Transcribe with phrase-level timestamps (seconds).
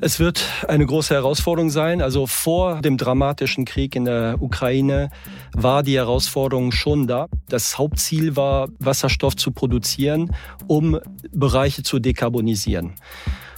[0.00, 2.02] Es wird eine große Herausforderung sein.
[2.02, 5.10] Also vor dem dramatischen Krieg in der Ukraine
[5.52, 7.26] war die Herausforderung schon da.
[7.48, 10.34] Das Hauptziel war, Wasserstoff zu produzieren,
[10.66, 10.98] um
[11.32, 12.94] Bereiche zu dekarbonisieren.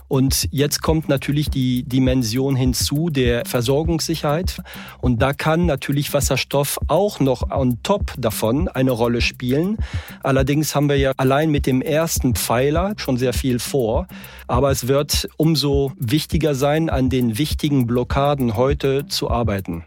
[0.09, 4.63] Und jetzt kommt natürlich die Dimension hinzu der Versorgungssicherheit.
[5.01, 9.77] Und da kann natürlich Wasserstoff auch noch on top davon eine Rolle spielen.
[10.23, 14.09] Allerdings haben wir ja allein mit dem ersten Pfeiler schon sehr viel vor.
[14.47, 19.85] Aber es wird umso wichtiger sein, an den wichtigen Blockaden heute zu arbeiten.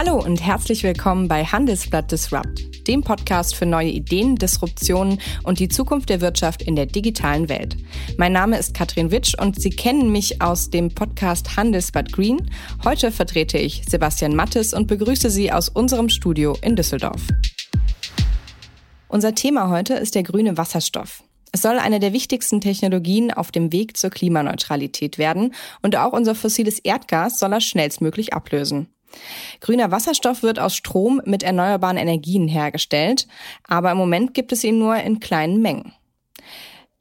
[0.00, 5.66] Hallo und herzlich willkommen bei Handelsblatt Disrupt, dem Podcast für neue Ideen, Disruptionen und die
[5.66, 7.76] Zukunft der Wirtschaft in der digitalen Welt.
[8.16, 12.48] Mein Name ist Katrin Witsch und Sie kennen mich aus dem Podcast Handelsblatt Green.
[12.84, 17.22] Heute vertrete ich Sebastian Mattes und begrüße Sie aus unserem Studio in Düsseldorf.
[19.08, 21.24] Unser Thema heute ist der grüne Wasserstoff.
[21.50, 26.36] Es soll eine der wichtigsten Technologien auf dem Weg zur Klimaneutralität werden und auch unser
[26.36, 28.86] fossiles Erdgas soll er schnellstmöglich ablösen.
[29.60, 33.26] Grüner Wasserstoff wird aus Strom mit erneuerbaren Energien hergestellt,
[33.66, 35.92] aber im Moment gibt es ihn nur in kleinen Mengen.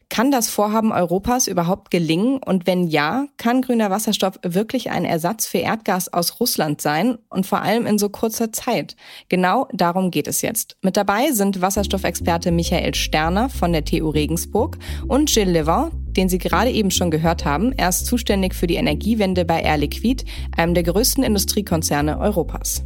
[0.10, 2.38] Kann das Vorhaben Europas überhaupt gelingen?
[2.38, 7.18] Und wenn ja, kann grüner Wasserstoff wirklich ein Ersatz für Erdgas aus Russland sein?
[7.30, 8.96] Und vor allem in so kurzer Zeit?
[9.28, 10.78] Genau darum geht es jetzt.
[10.82, 14.78] Mit dabei sind Wasserstoffexperte Michael Sterner von der TU Regensburg
[15.08, 17.72] und Gilles Levin, den Sie gerade eben schon gehört haben.
[17.74, 22.84] Er ist zuständig für die Energiewende bei Air Liquide, einem der größten Industriekonzerne Europas.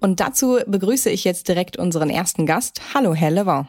[0.00, 2.80] Und dazu begrüße ich jetzt direkt unseren ersten Gast.
[2.94, 3.66] Hallo, Herr Levin.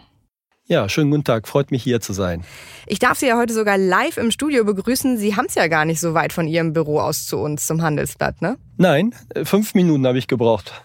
[0.68, 1.48] Ja, schönen guten Tag.
[1.48, 2.44] Freut mich hier zu sein.
[2.88, 5.18] Ich darf Sie ja heute sogar live im Studio begrüßen.
[5.18, 7.84] Sie haben es ja gar nicht so weit von Ihrem Büro aus zu uns zum
[7.84, 8.58] Handelsblatt, ne?
[8.78, 9.14] Nein,
[9.44, 10.84] fünf Minuten habe ich gebraucht.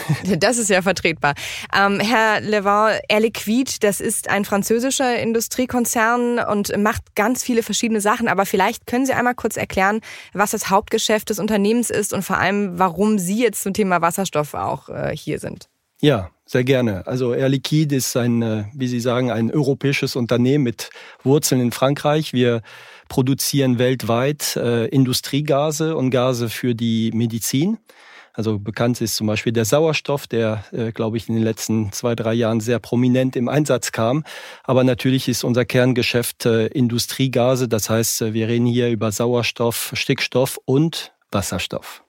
[0.38, 1.34] Das ist ja vertretbar.
[1.76, 8.00] Ähm, Herr Levin, Air Liquide, das ist ein französischer Industriekonzern und macht ganz viele verschiedene
[8.00, 8.28] Sachen.
[8.28, 10.00] Aber vielleicht können Sie einmal kurz erklären,
[10.32, 14.54] was das Hauptgeschäft des Unternehmens ist und vor allem, warum Sie jetzt zum Thema Wasserstoff
[14.54, 15.68] auch äh, hier sind.
[16.00, 17.06] Ja, sehr gerne.
[17.06, 20.90] Also Air Liquide ist ein, äh, wie Sie sagen, ein europäisches Unternehmen mit
[21.22, 22.32] Wurzeln in Frankreich.
[22.32, 22.62] Wir
[23.08, 27.78] produzieren weltweit äh, Industriegase und Gase für die Medizin.
[28.32, 32.14] Also bekannt ist zum Beispiel der Sauerstoff, der, äh, glaube ich, in den letzten zwei,
[32.14, 34.24] drei Jahren sehr prominent im Einsatz kam.
[34.64, 37.68] Aber natürlich ist unser Kerngeschäft äh, Industriegase.
[37.68, 42.02] Das heißt, äh, wir reden hier über Sauerstoff, Stickstoff und Wasserstoff.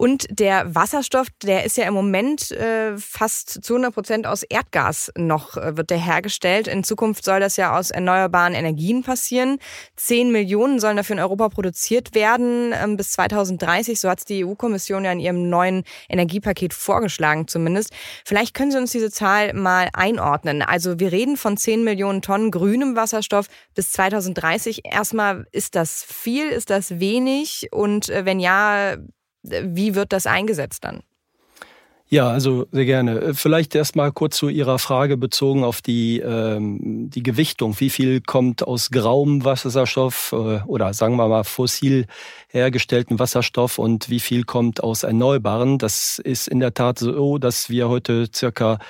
[0.00, 5.12] Und der Wasserstoff, der ist ja im Moment äh, fast zu 100 Prozent aus Erdgas
[5.14, 6.68] noch, äh, wird der hergestellt.
[6.68, 9.58] In Zukunft soll das ja aus erneuerbaren Energien passieren.
[9.96, 14.00] Zehn Millionen sollen dafür in Europa produziert werden ähm, bis 2030.
[14.00, 17.92] So hat es die EU-Kommission ja in ihrem neuen Energiepaket vorgeschlagen zumindest.
[18.24, 20.62] Vielleicht können Sie uns diese Zahl mal einordnen.
[20.62, 24.86] Also wir reden von 10 Millionen Tonnen grünem Wasserstoff bis 2030.
[24.86, 26.48] Erstmal, ist das viel?
[26.48, 27.68] Ist das wenig?
[27.70, 28.96] Und äh, wenn ja,
[29.42, 31.02] wie wird das eingesetzt dann?
[32.12, 33.34] Ja, also sehr gerne.
[33.34, 37.78] Vielleicht erst mal kurz zu Ihrer Frage bezogen auf die, ähm, die Gewichtung.
[37.78, 42.06] Wie viel kommt aus grauem Wasserstoff äh, oder sagen wir mal fossil
[42.48, 45.78] hergestellten Wasserstoff und wie viel kommt aus erneuerbaren?
[45.78, 48.80] Das ist in der Tat so, dass wir heute circa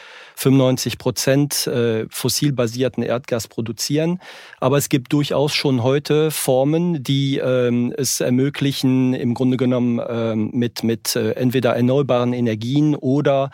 [0.40, 4.20] 95 Prozent äh, fossilbasierten Erdgas produzieren.
[4.58, 10.50] Aber es gibt durchaus schon heute Formen, die ähm, es ermöglichen, im Grunde genommen ähm,
[10.54, 13.50] mit, mit äh, entweder erneuerbaren Energien oder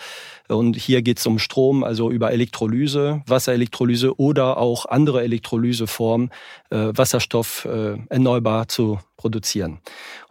[0.48, 6.30] und hier geht es um Strom, also über Elektrolyse, Wasserelektrolyse oder auch andere Elektrolyseformen,
[6.70, 9.78] äh, Wasserstoff äh, erneuerbar zu produzieren.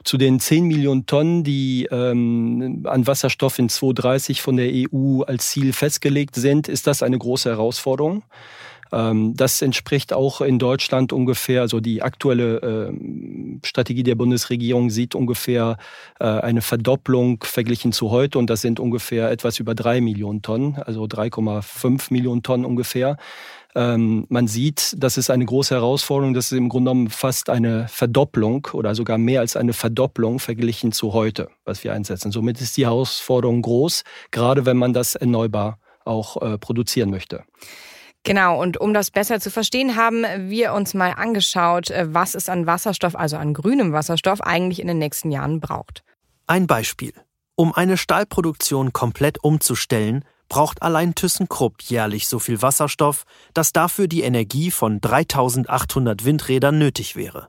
[0.03, 5.49] Zu den 10 Millionen Tonnen, die ähm, an Wasserstoff in 2030 von der EU als
[5.49, 8.23] Ziel festgelegt sind, ist das eine große Herausforderung.
[8.91, 15.15] Ähm, das entspricht auch in Deutschland ungefähr, also die aktuelle ähm, Strategie der Bundesregierung sieht
[15.15, 15.77] ungefähr
[16.19, 20.75] äh, eine Verdopplung verglichen zu heute und das sind ungefähr etwas über drei Millionen Tonnen,
[20.75, 23.17] also 3,5 Millionen Tonnen ungefähr.
[23.77, 27.87] Ähm, man sieht, das ist eine große Herausforderung, das ist im Grunde genommen fast eine
[27.89, 32.31] Verdopplung oder sogar mehr als eine Verdopplung verglichen zu heute, was wir einsetzen.
[32.31, 37.43] Somit ist die Herausforderung groß, gerade wenn man das erneuerbar auch äh, produzieren möchte.
[38.25, 42.49] Genau, und um das besser zu verstehen, haben wir uns mal angeschaut, äh, was es
[42.49, 46.03] an Wasserstoff, also an grünem Wasserstoff, eigentlich in den nächsten Jahren braucht.
[46.47, 47.13] Ein Beispiel.
[47.55, 54.23] Um eine Stahlproduktion komplett umzustellen, braucht allein ThyssenKrupp jährlich so viel Wasserstoff, dass dafür die
[54.23, 57.47] Energie von 3800 Windrädern nötig wäre.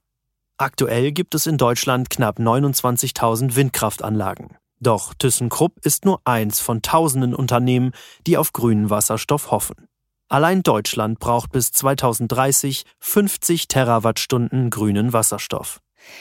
[0.59, 4.57] Aktuell gibt es in Deutschland knapp 29.000 Windkraftanlagen.
[4.79, 7.93] Doch ThyssenKrupp ist nur eins von tausenden Unternehmen,
[8.27, 9.89] die auf grünen Wasserstoff hoffen.
[10.29, 15.81] Allein Deutschland braucht bis 2030 50 Terawattstunden grünen Wasserstoff.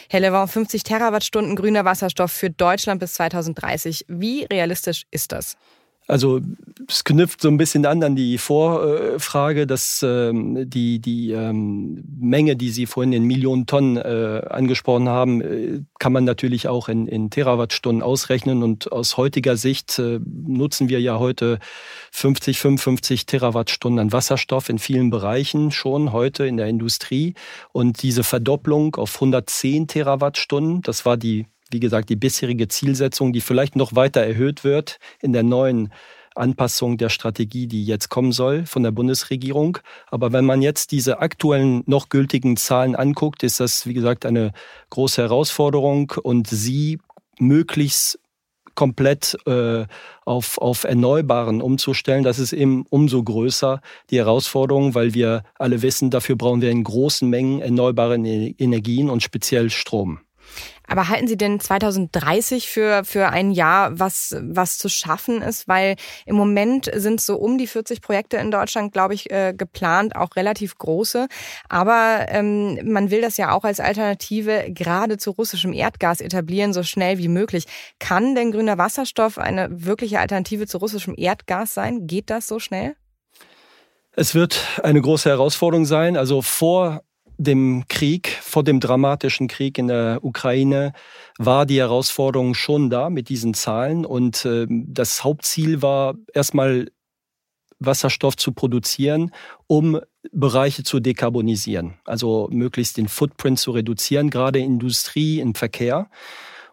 [0.09, 4.05] Herr Levant, 50 Terawattstunden grüner Wasserstoff für Deutschland bis 2030.
[4.07, 5.57] Wie realistisch ist das?
[6.07, 6.39] Also
[6.87, 12.55] es knüpft so ein bisschen an an die Vorfrage, dass ähm, die, die ähm, Menge,
[12.55, 17.07] die Sie vorhin in Millionen Tonnen äh, angesprochen haben, äh, kann man natürlich auch in,
[17.07, 18.61] in Terawattstunden ausrechnen.
[18.61, 21.57] Und aus heutiger Sicht äh, nutzen wir ja heute
[22.11, 27.33] 50, 55 Terawattstunden an Wasserstoff in vielen Bereichen schon heute in der Industrie.
[27.71, 33.41] Und diese Verdopplung auf 110 Terawattstunden, das war die wie gesagt, die bisherige Zielsetzung, die
[33.41, 35.91] vielleicht noch weiter erhöht wird in der neuen
[36.33, 39.79] Anpassung der Strategie, die jetzt kommen soll von der Bundesregierung.
[40.07, 44.53] Aber wenn man jetzt diese aktuellen noch gültigen Zahlen anguckt, ist das, wie gesagt, eine
[44.89, 46.99] große Herausforderung und sie
[47.39, 48.19] möglichst
[48.73, 49.85] komplett äh,
[50.23, 53.81] auf, auf Erneuerbaren umzustellen, das ist eben umso größer
[54.11, 59.23] die Herausforderung, weil wir alle wissen, dafür brauchen wir in großen Mengen erneuerbare Energien und
[59.23, 60.24] speziell Strom.
[60.87, 65.67] Aber halten Sie denn 2030 für, für ein Jahr, was, was zu schaffen ist?
[65.67, 70.15] Weil im Moment sind so um die 40 Projekte in Deutschland, glaube ich, äh, geplant,
[70.15, 71.27] auch relativ große.
[71.69, 76.83] Aber ähm, man will das ja auch als Alternative gerade zu russischem Erdgas etablieren, so
[76.83, 77.65] schnell wie möglich.
[77.99, 82.07] Kann denn grüner Wasserstoff eine wirkliche Alternative zu russischem Erdgas sein?
[82.07, 82.95] Geht das so schnell?
[84.17, 86.15] Es wird eine große Herausforderung sein.
[86.15, 87.01] Also vor
[87.37, 90.93] dem Krieg, vor dem dramatischen Krieg in der Ukraine,
[91.37, 94.05] war die Herausforderung schon da mit diesen Zahlen.
[94.05, 96.87] Und äh, das Hauptziel war erstmal
[97.79, 99.31] Wasserstoff zu produzieren,
[99.67, 99.99] um
[100.31, 106.09] Bereiche zu dekarbonisieren, also möglichst den Footprint zu reduzieren, gerade Industrie, im Verkehr.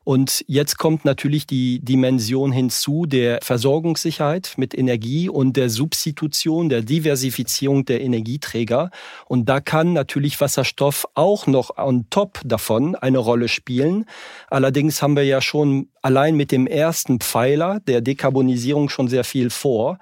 [0.04, 6.82] Und jetzt kommt natürlich die Dimension hinzu der Versorgungssicherheit mit Energie und der Substitution, der
[6.82, 8.90] Diversifizierung der Energieträger.
[9.26, 14.06] Und da kann natürlich Wasserstoff auch noch on top davon eine Rolle spielen.
[14.48, 19.50] Allerdings haben wir ja schon allein mit dem ersten Pfeiler der Dekarbonisierung schon sehr viel
[19.50, 19.98] vor.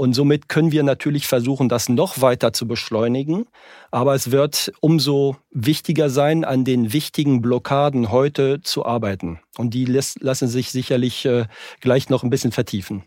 [0.00, 3.44] Und somit können wir natürlich versuchen, das noch weiter zu beschleunigen.
[3.90, 9.40] Aber es wird umso wichtiger sein, an den wichtigen Blockaden heute zu arbeiten.
[9.58, 11.46] Und die lassen sich sicherlich äh,
[11.80, 13.02] gleich noch ein bisschen vertiefen.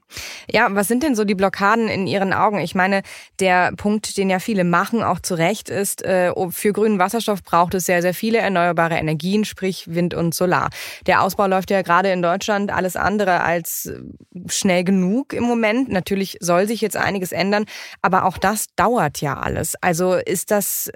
[0.52, 2.60] Ja, was sind denn so die Blockaden in Ihren Augen?
[2.60, 3.02] Ich meine,
[3.40, 7.76] der Punkt, den ja viele machen, auch zu Recht, ist, äh, für grünen Wasserstoff braucht
[7.76, 10.70] es sehr, sehr viele erneuerbare Energien, sprich Wind und Solar.
[11.08, 14.02] Der Ausbau läuft ja gerade in Deutschland alles andere als äh,
[14.48, 15.90] schnell genug im Moment.
[15.90, 17.66] Natürlich soll sich jetzt einiges ändern,
[18.02, 19.76] aber auch das dauert ja alles.
[19.82, 20.92] Also ist das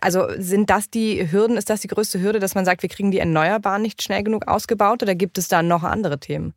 [0.00, 3.10] also sind das die Hürden, ist das die größte Hürde, dass man sagt, wir kriegen
[3.10, 6.54] die Erneuerbaren nicht schnell genug ausgebaut oder gibt es da noch andere Themen?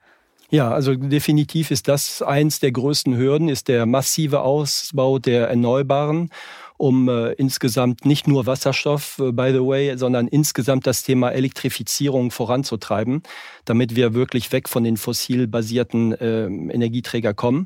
[0.50, 6.30] Ja, also definitiv ist das eins der größten Hürden, ist der massive Ausbau der Erneuerbaren,
[6.78, 12.30] um äh, insgesamt nicht nur Wasserstoff, äh, by the way, sondern insgesamt das Thema Elektrifizierung
[12.30, 13.24] voranzutreiben,
[13.66, 17.66] damit wir wirklich weg von den fossil basierten äh, Energieträger kommen.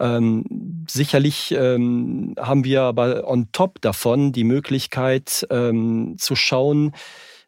[0.00, 0.44] Ähm,
[0.88, 6.92] sicherlich ähm, haben wir aber on top davon die Möglichkeit ähm, zu schauen,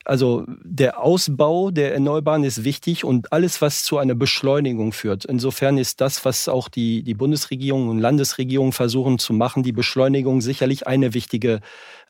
[0.06, 5.26] also der Ausbau der Erneuerbaren ist wichtig und alles, was zu einer Beschleunigung führt.
[5.26, 10.40] Insofern ist das, was auch die, die Bundesregierung und Landesregierung versuchen zu machen, die Beschleunigung
[10.40, 11.60] sicherlich eine wichtige,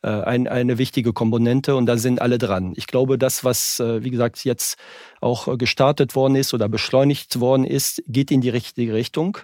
[0.03, 2.73] äh, ein, eine wichtige Komponente und da sind alle dran.
[2.77, 4.79] Ich glaube, das, was, äh, wie gesagt, jetzt
[5.19, 9.37] auch gestartet worden ist oder beschleunigt worden ist, geht in die richtige Richtung.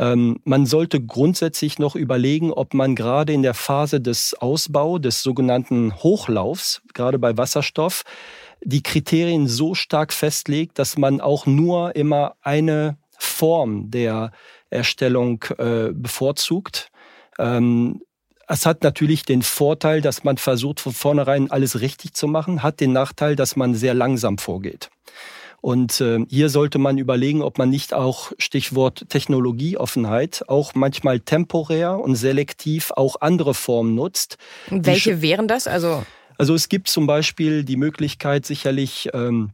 [0.00, 5.22] Ähm, man sollte grundsätzlich noch überlegen, ob man gerade in der Phase des Ausbau, des
[5.22, 8.04] sogenannten Hochlaufs, gerade bei Wasserstoff,
[8.62, 14.32] die Kriterien so stark festlegt, dass man auch nur immer eine Form der
[14.70, 16.90] Erstellung äh, bevorzugt.
[17.38, 18.00] Ähm,
[18.48, 22.80] es hat natürlich den Vorteil, dass man versucht, von vornherein alles richtig zu machen, hat
[22.80, 24.88] den Nachteil, dass man sehr langsam vorgeht.
[25.60, 31.98] Und äh, hier sollte man überlegen, ob man nicht auch Stichwort Technologieoffenheit auch manchmal temporär
[31.98, 34.36] und selektiv auch andere Formen nutzt.
[34.70, 35.66] Welche wären das?
[35.66, 36.02] Also
[36.40, 39.50] also es gibt zum Beispiel die Möglichkeit sicherlich ähm,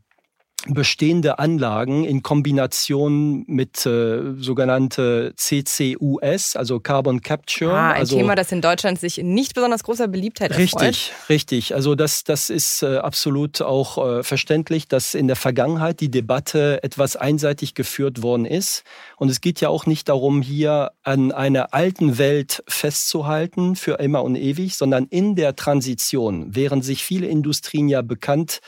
[0.69, 7.73] bestehende Anlagen in Kombination mit äh, sogenannte CCUS, also Carbon Capture.
[7.73, 10.83] Ah, ein also, Thema, das in Deutschland sich nicht besonders großer Beliebtheit erfreut.
[10.83, 11.75] Richtig, richtig.
[11.75, 16.83] Also das, das ist äh, absolut auch äh, verständlich, dass in der Vergangenheit die Debatte
[16.83, 18.85] etwas einseitig geführt worden ist.
[19.17, 24.23] Und es geht ja auch nicht darum, hier an einer alten Welt festzuhalten für immer
[24.23, 28.61] und ewig, sondern in der Transition, während sich viele Industrien ja bekannt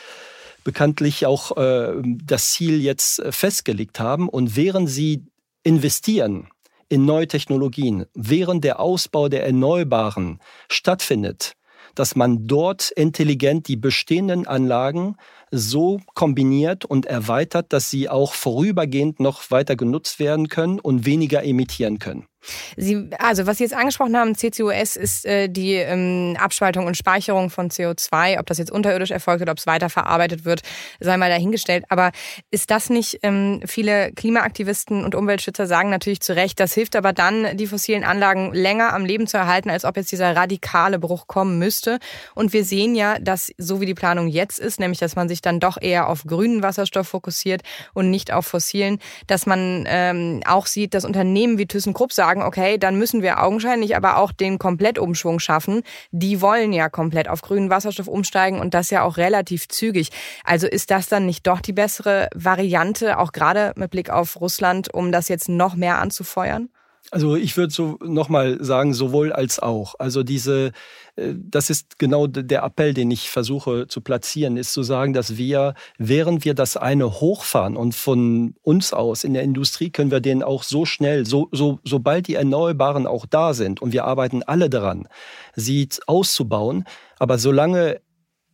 [0.68, 4.28] bekanntlich auch äh, das Ziel jetzt äh, festgelegt haben.
[4.28, 5.24] Und während sie
[5.62, 6.48] investieren
[6.90, 11.54] in neue Technologien, während der Ausbau der Erneuerbaren stattfindet,
[11.94, 15.16] dass man dort intelligent die bestehenden Anlagen
[15.50, 21.42] so kombiniert und erweitert, dass sie auch vorübergehend noch weiter genutzt werden können und weniger
[21.44, 22.26] emittieren können.
[22.76, 27.50] Sie, also was Sie jetzt angesprochen haben, CCUS ist äh, die ähm, Abspaltung und Speicherung
[27.50, 28.38] von CO2.
[28.38, 30.62] Ob das jetzt unterirdisch erfolgt oder ob es weiterverarbeitet wird,
[31.00, 31.84] sei mal dahingestellt.
[31.88, 32.12] Aber
[32.50, 37.12] ist das nicht, ähm, viele Klimaaktivisten und Umweltschützer sagen natürlich zu Recht, das hilft aber
[37.12, 41.26] dann, die fossilen Anlagen länger am Leben zu erhalten, als ob jetzt dieser radikale Bruch
[41.26, 41.98] kommen müsste.
[42.34, 45.42] Und wir sehen ja, dass so wie die Planung jetzt ist, nämlich dass man sich
[45.42, 47.62] dann doch eher auf grünen Wasserstoff fokussiert
[47.94, 52.42] und nicht auf fossilen, dass man ähm, auch sieht, dass Unternehmen wie ThyssenKrupp sagen, sagen,
[52.42, 55.82] okay, dann müssen wir augenscheinlich aber auch den Komplettumschwung schaffen.
[56.10, 60.10] Die wollen ja komplett auf grünen Wasserstoff umsteigen und das ja auch relativ zügig.
[60.44, 64.92] Also ist das dann nicht doch die bessere Variante, auch gerade mit Blick auf Russland,
[64.92, 66.68] um das jetzt noch mehr anzufeuern?
[67.10, 69.94] Also ich würde so nochmal sagen, sowohl als auch.
[69.98, 70.72] Also diese,
[71.16, 75.38] äh, das ist genau der Appell, den ich versuche zu platzieren, ist zu sagen, dass
[75.38, 80.20] wir, während wir das eine hochfahren und von uns aus in der Industrie können wir
[80.20, 84.42] den auch so schnell, so, so, sobald die Erneuerbaren auch da sind und wir arbeiten
[84.42, 85.08] alle daran,
[85.56, 86.84] sie auszubauen,
[87.18, 88.00] aber solange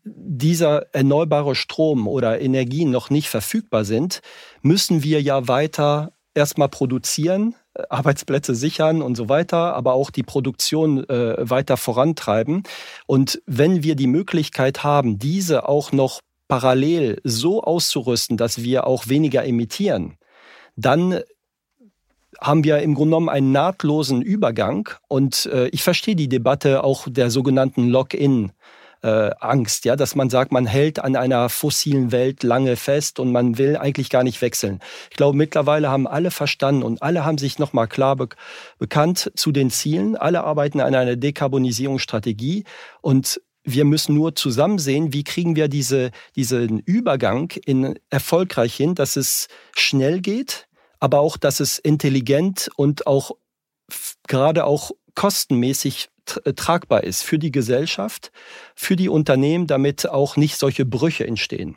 [0.04, 4.20] dieser erneuerbare Strom oder Energien noch nicht verfügbar sind,
[4.62, 7.54] müssen wir ja weiter erstmal produzieren,
[7.88, 12.62] Arbeitsplätze sichern und so weiter, aber auch die Produktion äh, weiter vorantreiben.
[13.06, 19.08] Und wenn wir die Möglichkeit haben, diese auch noch parallel so auszurüsten, dass wir auch
[19.08, 20.16] weniger emittieren,
[20.76, 21.20] dann
[22.40, 24.88] haben wir im Grunde genommen einen nahtlosen Übergang.
[25.08, 28.52] Und äh, ich verstehe die Debatte auch der sogenannten Lock-in
[29.04, 33.32] äh, Angst, ja, dass man sagt, man hält an einer fossilen Welt lange fest und
[33.32, 34.80] man will eigentlich gar nicht wechseln.
[35.10, 38.28] Ich glaube, mittlerweile haben alle verstanden und alle haben sich nochmal klar be
[38.78, 40.16] bekannt zu den Zielen.
[40.16, 42.64] Alle arbeiten an einer Dekarbonisierungsstrategie
[43.02, 48.94] und wir müssen nur zusammen sehen, wie kriegen wir diese, diesen Übergang in erfolgreich hin,
[48.94, 50.66] dass es schnell geht,
[50.98, 53.32] aber auch, dass es intelligent und auch
[54.26, 56.08] gerade auch kostenmäßig
[56.56, 58.32] tragbar ist für die Gesellschaft,
[58.74, 61.76] für die Unternehmen, damit auch nicht solche Brüche entstehen.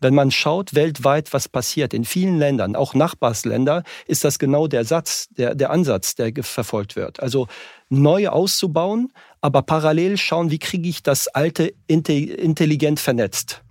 [0.00, 4.84] Wenn man schaut weltweit, was passiert in vielen Ländern, auch Nachbarsländer, ist das genau der
[4.84, 7.20] Satz, der, der Ansatz, der verfolgt wird.
[7.20, 7.48] Also
[7.88, 13.62] neu auszubauen, aber parallel schauen, wie kriege ich das alte intelligent vernetzt.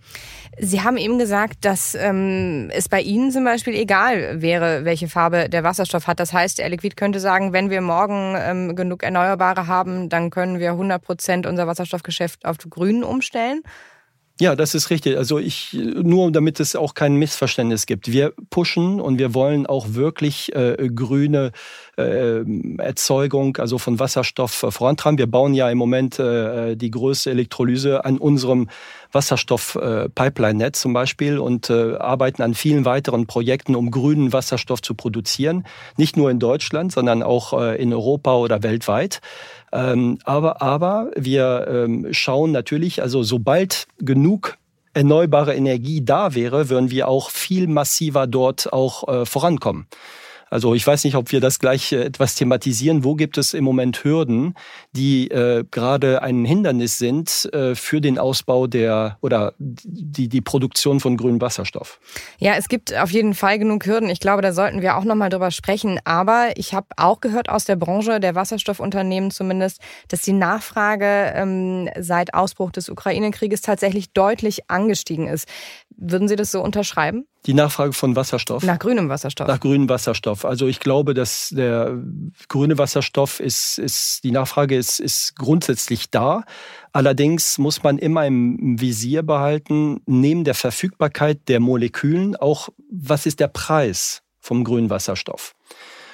[0.58, 5.50] Sie haben eben gesagt, dass ähm, es bei Ihnen zum Beispiel egal wäre, welche Farbe
[5.50, 6.20] der Wasserstoff hat.
[6.20, 10.60] Das heißt, Air Liquid könnte sagen, wenn wir morgen ähm, genug Erneuerbare haben, dann können
[10.60, 13.64] wir 100 Prozent unser Wasserstoffgeschäft auf grün umstellen.
[14.40, 15.18] Ja, das ist richtig.
[15.18, 18.12] Also ich, nur damit es auch kein Missverständnis gibt.
[18.12, 21.52] Wir pushen und wir wollen auch wirklich äh, grüne
[22.78, 25.18] Erzeugung, also von Wasserstoff äh, vorantreiben.
[25.18, 28.70] Wir bauen ja im Moment äh, die größte Elektrolyse an unserem
[29.12, 35.66] Wasserstoff-Pipeline-Netz zum Beispiel und äh, arbeiten an vielen weiteren Projekten, um grünen Wasserstoff zu produzieren.
[35.98, 39.22] Nicht nur in Deutschland, sondern auch äh, in Europa oder weltweit.
[39.72, 44.58] Ähm, aber, aber wir ähm, schauen natürlich, also sobald genug
[44.94, 49.88] erneuerbare Energie da wäre, würden wir auch viel massiver dort auch äh, vorankommen.
[50.56, 53.04] Also ich weiß nicht, ob wir das gleich äh, etwas thematisieren.
[53.04, 54.54] Wo gibt es im Moment Hürden,
[54.94, 61.02] die äh, gerade ein Hindernis sind äh, für den Ausbau der oder die, die Produktion
[61.02, 62.00] von grünem Wasserstoff?
[62.40, 64.10] Ja, es gibt auf jeden Fall genug Hürden.
[64.10, 66.00] Ich glaube, da sollten wir auch nochmal drüber sprechen.
[66.06, 71.90] Aber ich habe auch gehört aus der Branche, der Wasserstoffunternehmen zumindest, dass die Nachfrage ähm,
[72.00, 75.50] seit Ausbruch des Ukraine-Krieges tatsächlich deutlich angestiegen ist.
[75.98, 77.26] Würden Sie das so unterschreiben?
[77.46, 78.64] Die Nachfrage von Wasserstoff.
[78.64, 79.48] Nach grünem Wasserstoff.
[79.48, 80.46] Nach grünem Wasserstoff.
[80.46, 81.98] Also ich glaube, dass der
[82.48, 86.44] grüne Wasserstoff ist, ist die Nachfrage ist, ist grundsätzlich da.
[86.92, 93.40] Allerdings muss man immer im Visier behalten, neben der Verfügbarkeit der Molekülen auch, was ist
[93.40, 95.54] der Preis vom grünen Wasserstoff?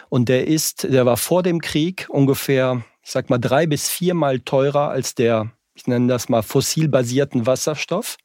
[0.10, 4.40] Und der ist, der war vor dem Krieg ungefähr, ich sag mal, drei bis viermal
[4.42, 8.18] teurer als der, ich nenne das mal, fossilbasierten Wasserstoff.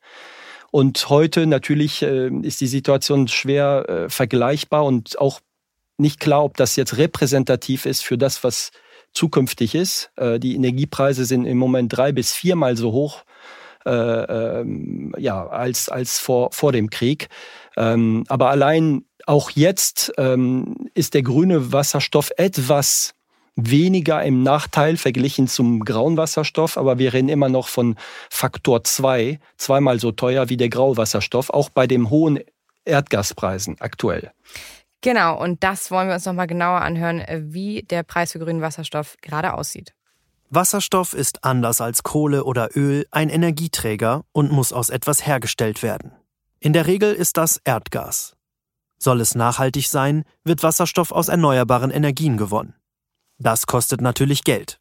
[0.71, 5.41] Und heute natürlich äh, ist die Situation schwer äh, vergleichbar und auch
[5.99, 8.71] nicht klar, ob das jetzt repräsentativ ist für das, was
[9.13, 10.11] zukünftig ist.
[10.17, 13.25] Äh, die Energiepreise sind im Moment drei bis viermal so hoch
[13.87, 17.29] äh, ähm, ja, als, als vor, vor dem Krieg.
[17.77, 23.15] Ähm, aber allein auch jetzt ähm, ist der grüne Wasserstoff etwas
[23.57, 27.97] weniger im Nachteil verglichen zum grauen Wasserstoff, aber wir reden immer noch von
[28.31, 32.41] Faktor zwei, zweimal so teuer wie der Grauwasserstoff, auch bei den hohen
[32.85, 34.31] Erdgaspreisen aktuell.
[35.01, 37.23] Genau, und das wollen wir uns nochmal genauer anhören,
[37.53, 39.95] wie der Preis für grünen Wasserstoff gerade aussieht.
[40.51, 46.13] Wasserstoff ist anders als Kohle oder Öl ein Energieträger und muss aus etwas hergestellt werden.
[46.61, 48.37] In der Regel ist das Erdgas.
[48.99, 52.75] Soll es nachhaltig sein, wird Wasserstoff aus erneuerbaren Energien gewonnen.
[53.39, 54.79] Das kostet natürlich Geld.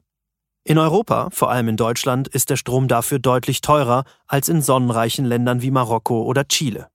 [0.63, 5.25] In Europa, vor allem in Deutschland, ist der Strom dafür deutlich teurer als in sonnenreichen
[5.25, 6.89] Ländern wie Marokko oder Chile.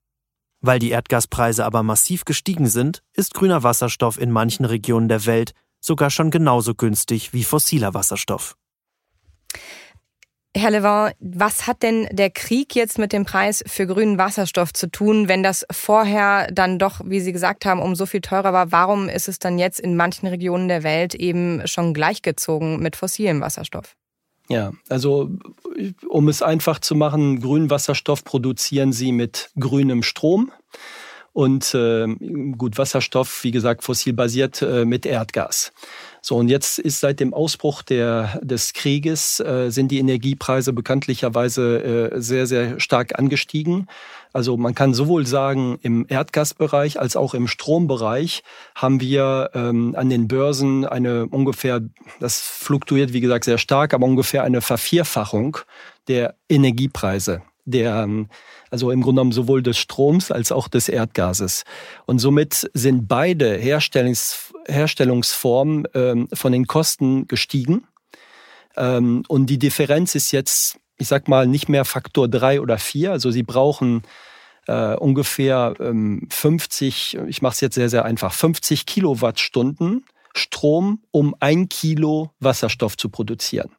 [0.61, 5.53] Weil die Erdgaspreise aber massiv gestiegen sind, ist grüner Wasserstoff in manchen Regionen der Welt
[5.81, 8.57] sogar schon genauso günstig wie fossiler Wasserstoff.
[10.57, 14.91] Herr Levin, was hat denn der Krieg jetzt mit dem Preis für grünen Wasserstoff zu
[14.91, 18.73] tun, wenn das vorher dann doch, wie Sie gesagt haben, um so viel teurer war?
[18.73, 23.41] Warum ist es dann jetzt in manchen Regionen der Welt eben schon gleichgezogen mit fossilem
[23.41, 23.95] Wasserstoff?
[24.49, 25.31] Ja, also
[26.09, 30.51] um es einfach zu machen, grünen Wasserstoff produzieren Sie mit grünem Strom
[31.33, 32.09] und äh,
[32.59, 35.73] gut Wasserstoff, wie gesagt, fossilbasiert äh, mit Erdgas.
[36.23, 42.13] So, und jetzt ist seit dem Ausbruch der, des Krieges äh, sind die Energiepreise bekanntlicherweise
[42.13, 43.87] äh, sehr, sehr stark angestiegen.
[44.33, 48.43] Also man kann sowohl sagen, im Erdgasbereich als auch im Strombereich
[48.75, 51.81] haben wir ähm, an den Börsen eine ungefähr,
[52.21, 55.59] das fluktuiert wie gesagt sehr stark, aber ungefähr eine Vervierfachung
[56.07, 58.29] der Energiepreise der, ähm,
[58.71, 61.65] also im Grunde genommen sowohl des Stroms als auch des Erdgases.
[62.07, 67.87] Und somit sind beide Herstellungs, Herstellungsformen ähm, von den Kosten gestiegen.
[68.77, 73.13] Ähm, und die Differenz ist jetzt, ich sag mal, nicht mehr Faktor drei oder vier.
[73.13, 74.03] Also sie brauchen
[74.67, 81.35] äh, ungefähr ähm, 50, ich mache es jetzt sehr, sehr einfach, 50 Kilowattstunden Strom, um
[81.41, 83.71] ein Kilo Wasserstoff zu produzieren.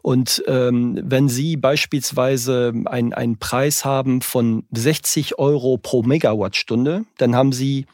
[0.00, 7.52] Und ähm, wenn Sie beispielsweise einen Preis haben von 60 Euro pro Megawattstunde, dann haben
[7.52, 7.86] Sie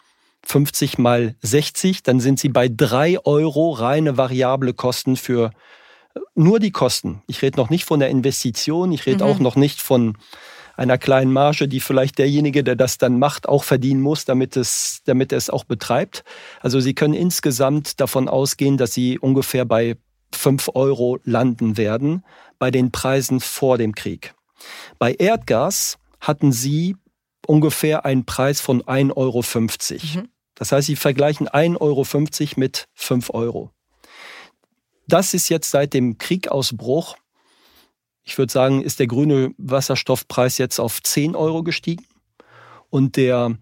[0.46, 5.50] 50 mal 60, dann sind Sie bei drei Euro reine variable Kosten für
[6.14, 7.22] äh, nur die Kosten.
[7.26, 9.30] Ich rede noch nicht von der Investition, ich rede mhm.
[9.30, 10.16] auch noch nicht von
[10.76, 15.02] einer kleinen Marge, die vielleicht derjenige, der das dann macht, auch verdienen muss, damit es,
[15.04, 16.24] damit er es auch betreibt.
[16.60, 19.96] Also Sie können insgesamt davon ausgehen, dass Sie ungefähr bei
[20.34, 22.24] 5 Euro landen werden
[22.58, 24.34] bei den Preisen vor dem Krieg.
[24.98, 26.96] Bei Erdgas hatten sie
[27.46, 29.42] ungefähr einen Preis von 1,50 Euro.
[29.42, 30.28] Mhm.
[30.54, 32.06] Das heißt, sie vergleichen 1,50 Euro
[32.56, 33.70] mit 5 Euro.
[35.06, 37.16] Das ist jetzt seit dem Kriegausbruch,
[38.22, 42.06] ich würde sagen, ist der grüne Wasserstoffpreis jetzt auf 10 Euro gestiegen
[42.88, 43.56] und der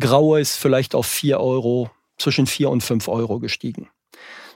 [0.00, 3.88] graue ist vielleicht auf 4 Euro, zwischen 4 und 5 Euro gestiegen.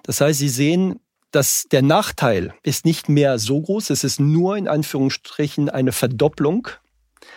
[0.05, 1.01] Das heißt, Sie sehen,
[1.33, 6.69] dass der Nachteil ist nicht mehr so groß, es ist nur in Anführungsstrichen eine Verdopplung,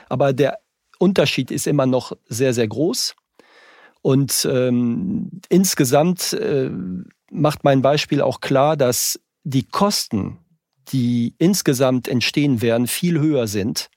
[0.09, 0.59] aber der
[0.99, 3.15] Unterschied ist immer noch sehr, sehr groß.
[4.01, 6.71] Und ähm, insgesamt äh,
[7.31, 10.39] macht mein Beispiel auch klar, dass die Kosten,
[10.89, 13.89] die insgesamt entstehen werden, viel höher sind.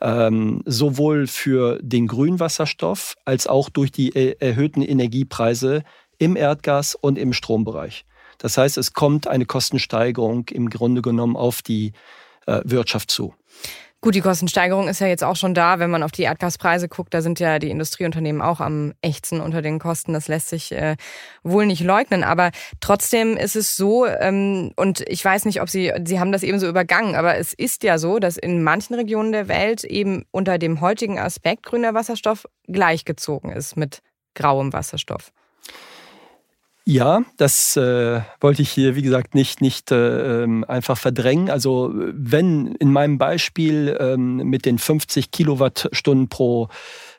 [0.00, 5.84] Ähm, sowohl für den Grünwasserstoff als auch durch die erhöhten Energiepreise
[6.18, 8.04] im Erdgas- und im Strombereich.
[8.38, 11.92] Das heißt, es kommt eine Kostensteigerung im Grunde genommen auf die
[12.46, 13.34] äh, Wirtschaft zu.
[14.04, 17.14] Gut, die Kostensteigerung ist ja jetzt auch schon da, wenn man auf die Erdgaspreise guckt.
[17.14, 20.12] Da sind ja die Industrieunternehmen auch am ächzen unter den Kosten.
[20.12, 20.96] Das lässt sich äh,
[21.42, 22.22] wohl nicht leugnen.
[22.22, 26.42] Aber trotzdem ist es so, ähm, und ich weiß nicht, ob Sie, Sie haben das
[26.42, 30.26] eben so übergangen, aber es ist ja so, dass in manchen Regionen der Welt eben
[30.32, 34.02] unter dem heutigen Aspekt grüner Wasserstoff gleichgezogen ist mit
[34.34, 35.32] grauem Wasserstoff.
[36.86, 41.48] Ja, das äh, wollte ich hier, wie gesagt, nicht, nicht äh, ähm, einfach verdrängen.
[41.48, 46.68] Also wenn in meinem Beispiel ähm, mit den 50 Kilowattstunden pro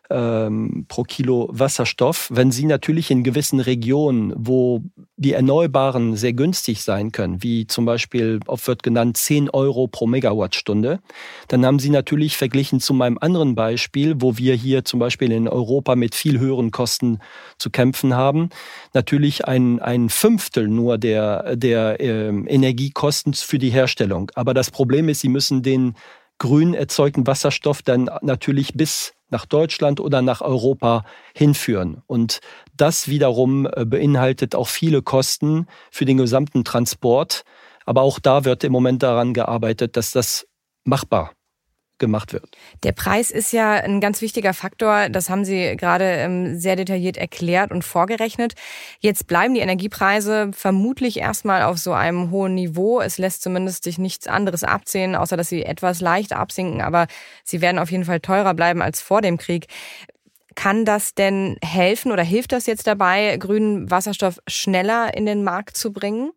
[0.10, 4.84] ähm, pro Kilo Wasserstoff, wenn Sie natürlich in gewissen Regionen, wo
[5.18, 10.08] die Erneuerbaren sehr günstig sein können, wie zum Beispiel, oft wird genannt, 10 Euro pro
[10.08, 11.00] Megawattstunde,
[11.48, 15.48] dann haben Sie natürlich verglichen zu meinem anderen Beispiel, wo wir hier zum Beispiel in
[15.48, 17.20] Europa mit viel höheren Kosten
[17.58, 18.50] zu kämpfen haben,
[18.94, 24.32] natürlich ein, ein Fünftel nur der, der äh, Energiekosten für die Herstellung.
[24.36, 25.96] Aber das Problem ist, Sie müssen den
[26.38, 31.04] grün erzeugten Wasserstoff dann natürlich bis nach Deutschland oder nach Europa
[31.36, 32.02] hinführen.
[32.08, 32.40] Und
[32.78, 37.44] das wiederum äh, beinhaltet auch viele Kosten für den gesamten Transport.
[37.86, 40.48] Aber auch da wird im Moment daran gearbeitet, dass das
[40.86, 41.35] machbar
[41.98, 42.46] gemacht wird.
[42.84, 45.10] Der Preis ist ja ein ganz wichtiger Faktor.
[45.10, 48.54] Das haben Sie gerade ähm, sehr detailliert erklärt und vorgerechnet.
[49.00, 53.00] Jetzt bleiben die Energiepreise vermutlich erstmal auf so einem hohen Niveau.
[53.00, 56.82] Es lässt zumindest sich nichts anderes absehen, außer dass sie etwas leicht absinken.
[56.82, 57.08] Aber
[57.44, 59.68] sie werden auf jeden Fall teurer bleiben als vor dem Krieg.
[60.56, 65.76] Kann das denn helfen oder hilft das jetzt dabei, grünen Wasserstoff schneller in den Markt
[65.76, 66.32] zu bringen?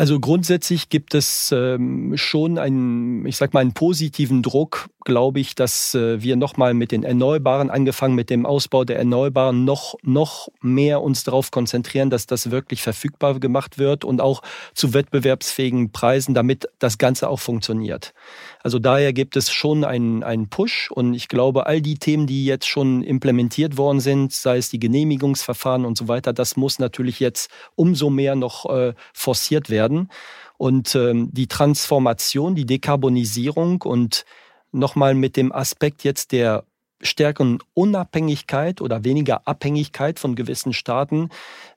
[0.00, 5.54] Also grundsätzlich gibt es ähm, schon einen, ich sag mal, einen positiven Druck, glaube ich,
[5.54, 10.48] dass äh, wir nochmal mit den Erneuerbaren, angefangen mit dem Ausbau der Erneuerbaren, noch, noch
[10.62, 14.40] mehr uns darauf konzentrieren, dass das wirklich verfügbar gemacht wird und auch
[14.72, 18.14] zu wettbewerbsfähigen Preisen, damit das Ganze auch funktioniert.
[18.62, 22.44] Also daher gibt es schon einen, einen Push und ich glaube, all die Themen, die
[22.44, 27.20] jetzt schon implementiert worden sind, sei es die Genehmigungsverfahren und so weiter, das muss natürlich
[27.20, 30.10] jetzt umso mehr noch äh, forciert werden.
[30.58, 34.26] Und ähm, die Transformation, die Dekarbonisierung und
[34.72, 36.64] nochmal mit dem Aspekt jetzt der
[37.02, 41.30] stärkeren Unabhängigkeit oder weniger Abhängigkeit von gewissen Staaten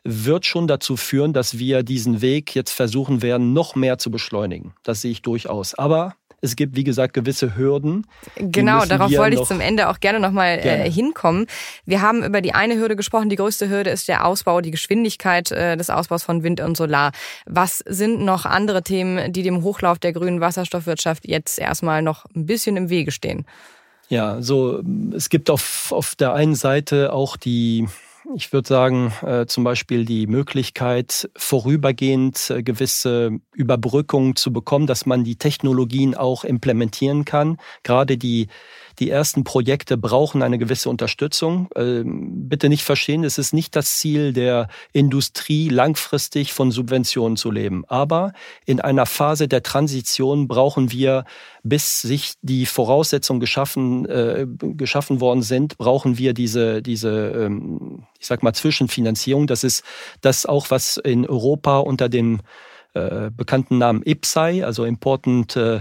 [0.04, 4.74] wird schon dazu führen, dass wir diesen Weg jetzt versuchen werden, noch mehr zu beschleunigen.
[4.84, 5.76] Das sehe ich durchaus.
[5.76, 8.06] Aber es gibt, wie gesagt, gewisse Hürden.
[8.36, 11.48] Genau, darauf wollte ich zum Ende auch gerne nochmal äh, hinkommen.
[11.86, 13.30] Wir haben über die eine Hürde gesprochen.
[13.30, 17.14] Die größte Hürde ist der Ausbau, die Geschwindigkeit äh, des Ausbaus von Wind und Solar.
[17.46, 22.46] Was sind noch andere Themen, die dem Hochlauf der grünen Wasserstoffwirtschaft jetzt erstmal noch ein
[22.46, 23.46] bisschen im Wege stehen?
[24.10, 24.84] Ja, so
[25.16, 27.88] es gibt auf, auf der einen Seite auch die
[28.36, 35.06] ich würde sagen, äh, zum Beispiel die Möglichkeit, vorübergehend äh, gewisse Überbrückungen zu bekommen, dass
[35.06, 37.58] man die Technologien auch implementieren kann.
[37.84, 38.48] Gerade die
[39.00, 41.70] die ersten Projekte brauchen eine gewisse Unterstützung.
[41.76, 47.52] Ähm, bitte nicht verstehen, es ist nicht das Ziel der Industrie, langfristig von Subventionen zu
[47.52, 47.84] leben.
[47.88, 48.34] Aber
[48.66, 51.26] in einer Phase der Transition brauchen wir,
[51.64, 58.28] bis sich die Voraussetzungen geschaffen, äh, geschaffen worden sind, brauchen wir diese, diese ähm, ich
[58.28, 59.48] sag mal, Zwischenfinanzierung.
[59.48, 59.84] Das ist
[60.22, 62.42] das auch, was in Europa unter dem
[62.94, 65.80] äh, bekannten Namen IPSAI, also Important äh,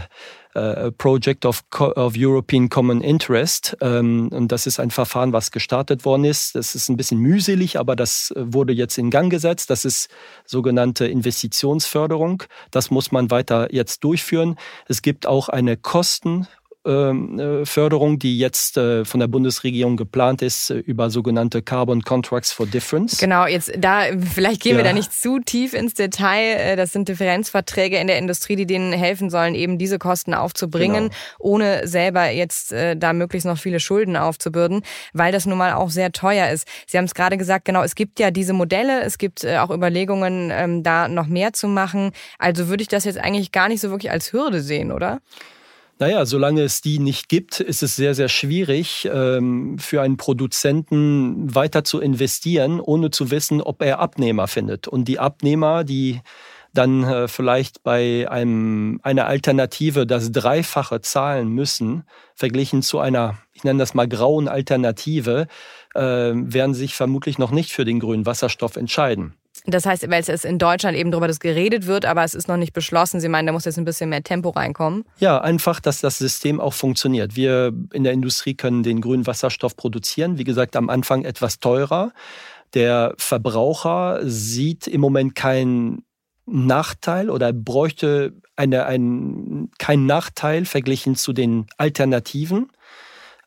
[0.98, 3.76] Project of, of European Common Interest.
[3.80, 6.54] Ähm, und das ist ein Verfahren, was gestartet worden ist.
[6.54, 9.70] Das ist ein bisschen mühselig, aber das äh, wurde jetzt in Gang gesetzt.
[9.70, 10.10] Das ist
[10.44, 12.42] sogenannte Investitionsförderung.
[12.70, 14.56] Das muss man weiter jetzt durchführen.
[14.88, 20.70] Es gibt auch eine Kosten äh, Förderung, die jetzt äh, von der Bundesregierung geplant ist
[20.70, 23.18] äh, über sogenannte Carbon Contracts for Difference.
[23.18, 24.78] Genau, jetzt da vielleicht gehen ja.
[24.78, 26.74] wir da nicht zu tief ins Detail.
[26.76, 31.14] Das sind Differenzverträge in der Industrie, die denen helfen sollen, eben diese Kosten aufzubringen, genau.
[31.38, 36.10] ohne selber jetzt da möglichst noch viele Schulden aufzubürden, weil das nun mal auch sehr
[36.10, 36.66] teuer ist.
[36.86, 40.50] Sie haben es gerade gesagt, genau, es gibt ja diese Modelle, es gibt auch Überlegungen,
[40.52, 42.10] ähm, da noch mehr zu machen.
[42.38, 45.20] Also würde ich das jetzt eigentlich gar nicht so wirklich als Hürde sehen, oder?
[46.02, 51.54] Naja, solange es die nicht gibt, ist es sehr, sehr schwierig ähm, für einen Produzenten
[51.54, 54.88] weiter zu investieren, ohne zu wissen, ob er Abnehmer findet.
[54.88, 56.20] Und die Abnehmer, die
[56.74, 62.02] dann äh, vielleicht bei einem, einer Alternative das Dreifache zahlen müssen,
[62.34, 65.46] verglichen zu einer, ich nenne das mal grauen Alternative,
[65.94, 69.34] äh, werden sich vermutlich noch nicht für den grünen Wasserstoff entscheiden.
[69.64, 72.72] Das heißt, weil es in Deutschland eben darüber geredet wird, aber es ist noch nicht
[72.72, 73.20] beschlossen.
[73.20, 75.04] Sie meinen, da muss jetzt ein bisschen mehr Tempo reinkommen?
[75.18, 77.36] Ja, einfach, dass das System auch funktioniert.
[77.36, 80.36] Wir in der Industrie können den grünen Wasserstoff produzieren.
[80.38, 82.12] Wie gesagt, am Anfang etwas teurer.
[82.74, 86.04] Der Verbraucher sieht im Moment keinen
[86.46, 92.70] Nachteil oder bräuchte eine, ein, keinen Nachteil verglichen zu den Alternativen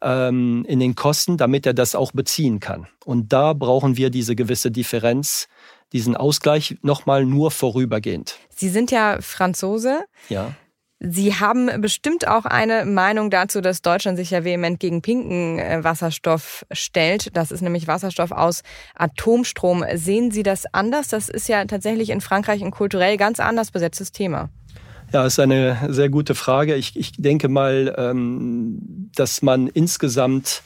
[0.01, 2.87] ähm, in den Kosten, damit er das auch beziehen kann.
[3.03, 5.47] Und da brauchen wir diese gewisse Differenz
[5.93, 8.37] diesen Ausgleich nochmal nur vorübergehend.
[8.49, 10.03] Sie sind ja Franzose.
[10.29, 10.53] Ja.
[10.99, 15.83] Sie haben bestimmt auch eine Meinung dazu, dass Deutschland sich ja vehement gegen pinken äh,
[15.83, 17.35] Wasserstoff stellt.
[17.35, 18.63] Das ist nämlich Wasserstoff aus
[18.95, 19.83] Atomstrom.
[19.93, 21.09] Sehen Sie das anders?
[21.09, 24.49] Das ist ja tatsächlich in Frankreich ein kulturell ganz anders besetztes Thema.
[25.11, 26.75] Ja, ist eine sehr gute Frage.
[26.75, 30.63] Ich, ich denke mal, ähm, dass man insgesamt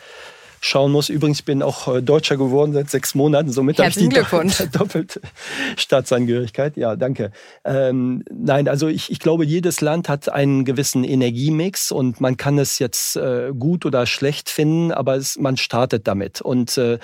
[0.62, 1.10] schauen muss.
[1.10, 4.10] Übrigens bin auch äh, Deutscher geworden seit sechs Monaten, somit habe ich die
[4.72, 5.22] doppelte
[5.78, 6.78] Staatsangehörigkeit.
[6.78, 7.32] Ja, danke.
[7.64, 12.58] Ähm, nein, also ich, ich glaube, jedes Land hat einen gewissen Energiemix und man kann
[12.58, 16.42] es jetzt äh, gut oder schlecht finden, aber es, man startet damit.
[16.42, 17.00] Und äh,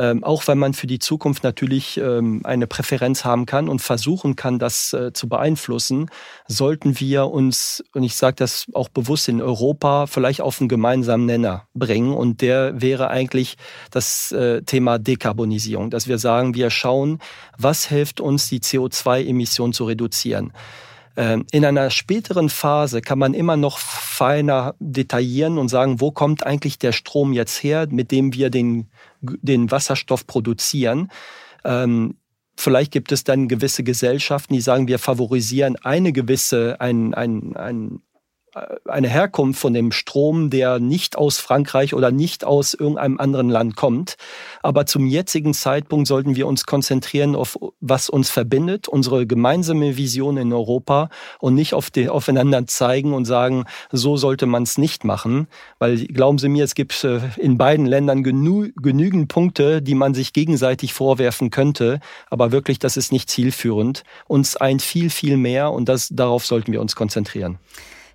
[0.00, 4.34] ähm, auch wenn man für die Zukunft natürlich ähm, eine Präferenz haben kann und versuchen
[4.34, 6.08] kann, das äh, zu beeinflussen,
[6.48, 11.26] sollten wir uns, und ich sage das auch bewusst in Europa, vielleicht auf einen gemeinsamen
[11.26, 12.14] Nenner bringen.
[12.14, 13.58] Und der wäre eigentlich
[13.90, 17.18] das äh, Thema Dekarbonisierung, dass wir sagen, wir schauen,
[17.58, 20.54] was hilft uns, die CO2-Emissionen zu reduzieren.
[21.16, 26.46] Ähm, in einer späteren Phase kann man immer noch feiner detaillieren und sagen, wo kommt
[26.46, 28.88] eigentlich der Strom jetzt her, mit dem wir den,
[29.20, 31.10] den Wasserstoff produzieren.
[31.64, 32.16] Ähm,
[32.56, 38.02] vielleicht gibt es dann gewisse Gesellschaften, die sagen, wir favorisieren eine gewisse, ein, ein, ein
[38.84, 43.76] eine Herkunft von dem Strom, der nicht aus Frankreich oder nicht aus irgendeinem anderen Land
[43.76, 44.16] kommt.
[44.62, 50.36] Aber zum jetzigen Zeitpunkt sollten wir uns konzentrieren auf, was uns verbindet, unsere gemeinsame Vision
[50.36, 55.04] in Europa und nicht auf die, aufeinander zeigen und sagen, so sollte man es nicht
[55.04, 55.46] machen.
[55.78, 60.14] Weil glauben Sie mir, es gibt äh, in beiden Ländern genü genügend Punkte, die man
[60.14, 62.00] sich gegenseitig vorwerfen könnte.
[62.28, 64.02] Aber wirklich, das ist nicht zielführend.
[64.26, 67.58] Uns eint viel, viel mehr und das, darauf sollten wir uns konzentrieren.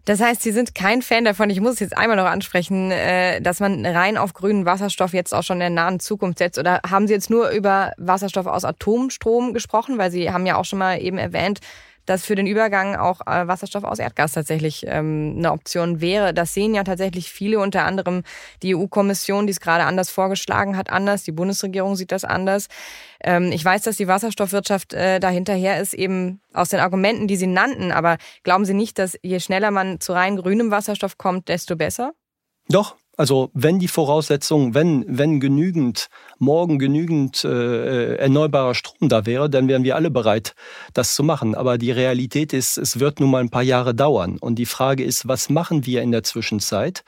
[0.05, 3.41] Das heißt, Sie sind kein Fan davon, ich muss es jetzt einmal noch ansprechen, äh,
[3.41, 6.59] dass man rein auf grünen Wasserstoff jetzt auch schon in der nahen Zukunft setzt.
[6.59, 9.97] Oder haben Sie jetzt nur über Wasserstoff aus Atomstrom gesprochen?
[9.97, 11.59] Weil Sie haben ja auch schon mal eben erwähnt,
[12.05, 16.33] dass für den Übergang auch äh, Wasserstoff aus Erdgas tatsächlich ähm, eine Option wäre.
[16.33, 18.23] Das sehen ja tatsächlich viele, unter anderem
[18.63, 21.23] die EU-Kommission, die es gerade anders vorgeschlagen hat, anders.
[21.23, 22.67] Die Bundesregierung sieht das anders.
[23.23, 27.47] Ähm, ich weiß, dass die Wasserstoffwirtschaft äh, dahinterher ist, eben aus den Argumenten, die Sie
[27.47, 27.91] nannten.
[27.91, 32.13] Aber glauben Sie nicht, dass je schneller man zu rein grünem Wasserstoff kommt, desto besser?
[32.67, 39.49] Doch, also wenn die Voraussetzung, wenn, wenn genügend, morgen genügend äh, erneuerbarer Strom da wäre,
[39.49, 40.55] dann wären wir alle bereit,
[40.93, 41.55] das zu machen.
[41.55, 44.37] Aber die Realität ist, es wird nun mal ein paar Jahre dauern.
[44.39, 47.03] Und die Frage ist, was machen wir in der Zwischenzeit?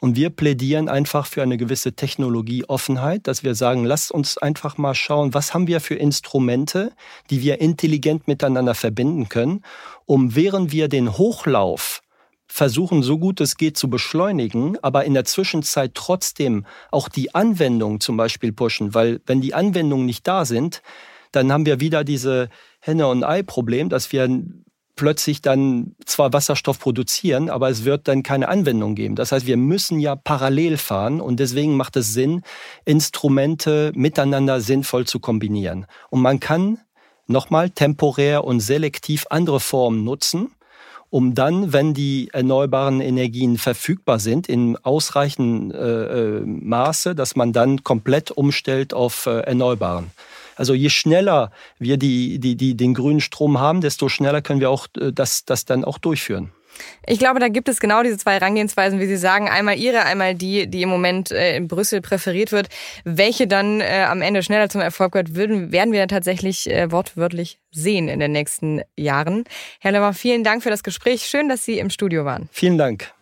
[0.00, 4.94] Und wir plädieren einfach für eine gewisse Technologieoffenheit, dass wir sagen, lasst uns einfach mal
[4.94, 6.92] schauen, was haben wir für Instrumente,
[7.30, 9.62] die wir intelligent miteinander verbinden können,
[10.06, 12.02] um während wir den Hochlauf
[12.48, 18.00] versuchen, so gut es geht zu beschleunigen, aber in der Zwischenzeit trotzdem auch die Anwendung
[18.00, 20.82] zum Beispiel pushen, weil wenn die Anwendungen nicht da sind,
[21.32, 22.48] dann haben wir wieder diese
[22.80, 24.28] Henne- und Ei-Problem, dass wir
[24.96, 29.14] plötzlich dann zwar Wasserstoff produzieren, aber es wird dann keine Anwendung geben.
[29.14, 32.42] Das heißt, wir müssen ja parallel fahren und deswegen macht es Sinn,
[32.84, 35.86] Instrumente miteinander sinnvoll zu kombinieren.
[36.10, 36.80] Und man kann
[37.26, 40.50] nochmal temporär und selektiv andere Formen nutzen
[41.10, 47.52] um dann, wenn die erneuerbaren Energien verfügbar sind, in ausreichendem äh, äh, Maße, dass man
[47.52, 50.10] dann komplett umstellt auf äh, Erneuerbaren.
[50.56, 54.70] Also je schneller wir die, die, die, den grünen Strom haben, desto schneller können wir
[54.70, 56.50] auch äh, das, das dann auch durchführen.
[57.06, 59.48] Ich glaube, da gibt es genau diese zwei Herangehensweisen, wie Sie sagen.
[59.48, 62.68] Einmal Ihre, einmal die, die im Moment äh, in Brüssel präferiert wird.
[63.04, 68.08] Welche dann äh, am Ende schneller zum Erfolg wird, werden wir tatsächlich äh, wortwörtlich sehen
[68.08, 69.44] in den nächsten Jahren.
[69.80, 71.22] Herr Lemmer, vielen Dank für das Gespräch.
[71.22, 72.48] Schön, dass Sie im Studio waren.
[72.52, 73.12] Vielen Dank.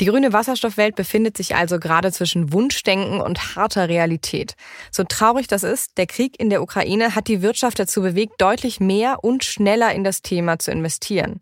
[0.00, 4.54] Die grüne Wasserstoffwelt befindet sich also gerade zwischen Wunschdenken und harter Realität.
[4.90, 8.80] So traurig das ist, der Krieg in der Ukraine hat die Wirtschaft dazu bewegt, deutlich
[8.80, 11.40] mehr und schneller in das Thema zu investieren.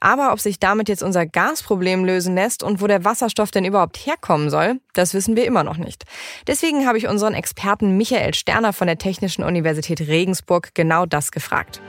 [0.00, 3.96] Aber ob sich damit jetzt unser Gasproblem lösen lässt und wo der Wasserstoff denn überhaupt
[3.96, 6.04] herkommen soll, das wissen wir immer noch nicht.
[6.46, 11.80] Deswegen habe ich unseren Experten Michael Sterner von der Technischen Universität Regensburg genau das gefragt.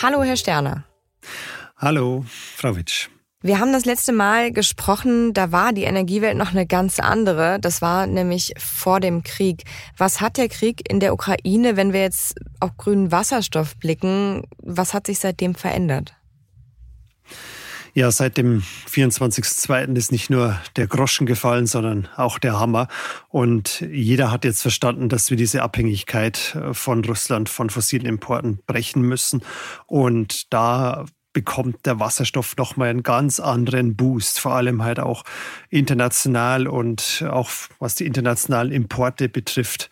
[0.00, 0.84] Hallo, Herr Sterner.
[1.82, 3.08] Hallo, Frau Witsch.
[3.42, 7.58] Wir haben das letzte Mal gesprochen, da war die Energiewelt noch eine ganz andere.
[7.58, 9.64] Das war nämlich vor dem Krieg.
[9.96, 14.94] Was hat der Krieg in der Ukraine, wenn wir jetzt auf grünen Wasserstoff blicken, was
[14.94, 16.14] hat sich seitdem verändert?
[17.94, 19.96] Ja, seit dem 24.02.
[19.96, 22.86] ist nicht nur der Groschen gefallen, sondern auch der Hammer.
[23.28, 29.02] Und jeder hat jetzt verstanden, dass wir diese Abhängigkeit von Russland von fossilen Importen brechen
[29.02, 29.42] müssen.
[29.88, 35.24] Und da bekommt der Wasserstoff nochmal einen ganz anderen Boost, vor allem halt auch
[35.70, 39.90] international und auch was die internationalen Importe betrifft,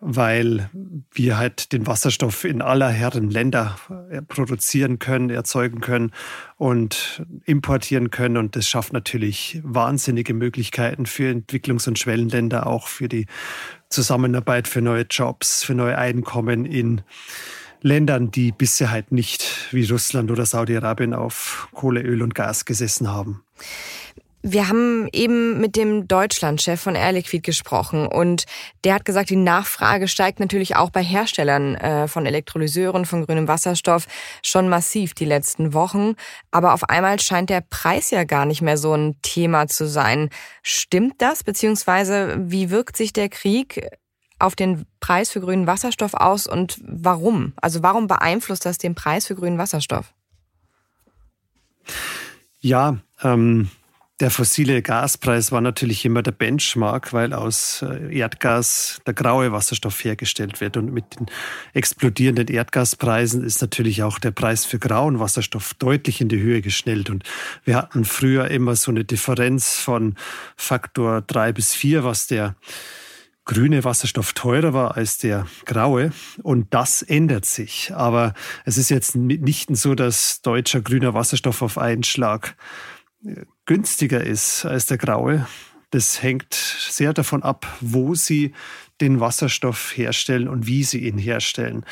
[0.00, 0.70] weil
[1.12, 3.76] wir halt den Wasserstoff in aller Herren Länder
[4.10, 6.12] äh, produzieren können, erzeugen können
[6.56, 8.38] und importieren können.
[8.38, 13.26] Und das schafft natürlich wahnsinnige Möglichkeiten für Entwicklungs- und Schwellenländer, auch für die
[13.90, 17.02] Zusammenarbeit, für neue Jobs, für neue Einkommen in
[17.82, 23.08] Ländern, die bisher halt nicht wie Russland oder Saudi-Arabien auf Kohle, Öl und Gas gesessen
[23.08, 23.42] haben.
[24.42, 28.46] Wir haben eben mit dem Deutschlandchef von Air Liquid gesprochen und
[28.84, 33.48] der hat gesagt, die Nachfrage steigt natürlich auch bei Herstellern äh, von Elektrolyseuren, von grünem
[33.48, 34.06] Wasserstoff
[34.42, 36.14] schon massiv die letzten Wochen.
[36.50, 40.30] Aber auf einmal scheint der Preis ja gar nicht mehr so ein Thema zu sein.
[40.62, 41.44] Stimmt das?
[41.44, 43.90] Beziehungsweise wie wirkt sich der Krieg
[44.40, 47.52] auf den Preis für grünen Wasserstoff aus und warum?
[47.56, 50.12] Also warum beeinflusst das den Preis für grünen Wasserstoff?
[52.60, 53.70] Ja, ähm,
[54.20, 60.04] der fossile Gaspreis war natürlich immer der Benchmark, weil aus äh, Erdgas der graue Wasserstoff
[60.04, 60.76] hergestellt wird.
[60.76, 61.26] Und mit den
[61.72, 67.08] explodierenden Erdgaspreisen ist natürlich auch der Preis für grauen Wasserstoff deutlich in die Höhe geschnellt.
[67.08, 67.24] Und
[67.64, 70.16] wir hatten früher immer so eine Differenz von
[70.54, 72.56] Faktor drei bis vier, was der
[73.44, 76.12] grüne Wasserstoff teurer war als der graue.
[76.42, 77.92] Und das ändert sich.
[77.94, 82.56] Aber es ist jetzt nicht so, dass deutscher grüner Wasserstoff auf einen Schlag
[83.24, 85.46] äh, günstiger ist als der graue.
[85.90, 88.52] Das hängt sehr davon ab, wo Sie
[89.00, 91.84] den Wasserstoff herstellen und wie sie ihn herstellen.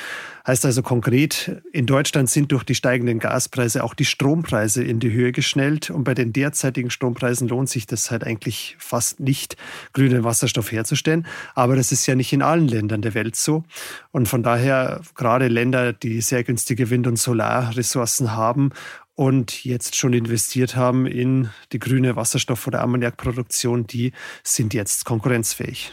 [0.46, 5.12] Heißt also konkret, in Deutschland sind durch die steigenden Gaspreise auch die Strompreise in die
[5.12, 9.56] Höhe geschnellt und bei den derzeitigen Strompreisen lohnt sich das halt eigentlich fast nicht,
[9.92, 11.26] grünen Wasserstoff herzustellen.
[11.54, 13.64] Aber das ist ja nicht in allen Ländern der Welt so.
[14.10, 18.70] Und von daher gerade Länder, die sehr günstige Wind- und Solarressourcen haben
[19.18, 24.12] und jetzt schon investiert haben in die grüne Wasserstoff- oder Ammoniakproduktion, die
[24.44, 25.92] sind jetzt konkurrenzfähig.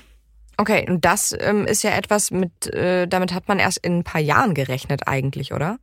[0.57, 4.03] Okay, und das ähm, ist ja etwas, mit, äh, damit hat man erst in ein
[4.03, 5.79] paar Jahren gerechnet eigentlich, oder?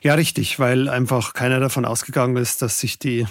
[0.00, 3.26] Ja, richtig, weil einfach keiner davon ausgegangen ist, dass sich die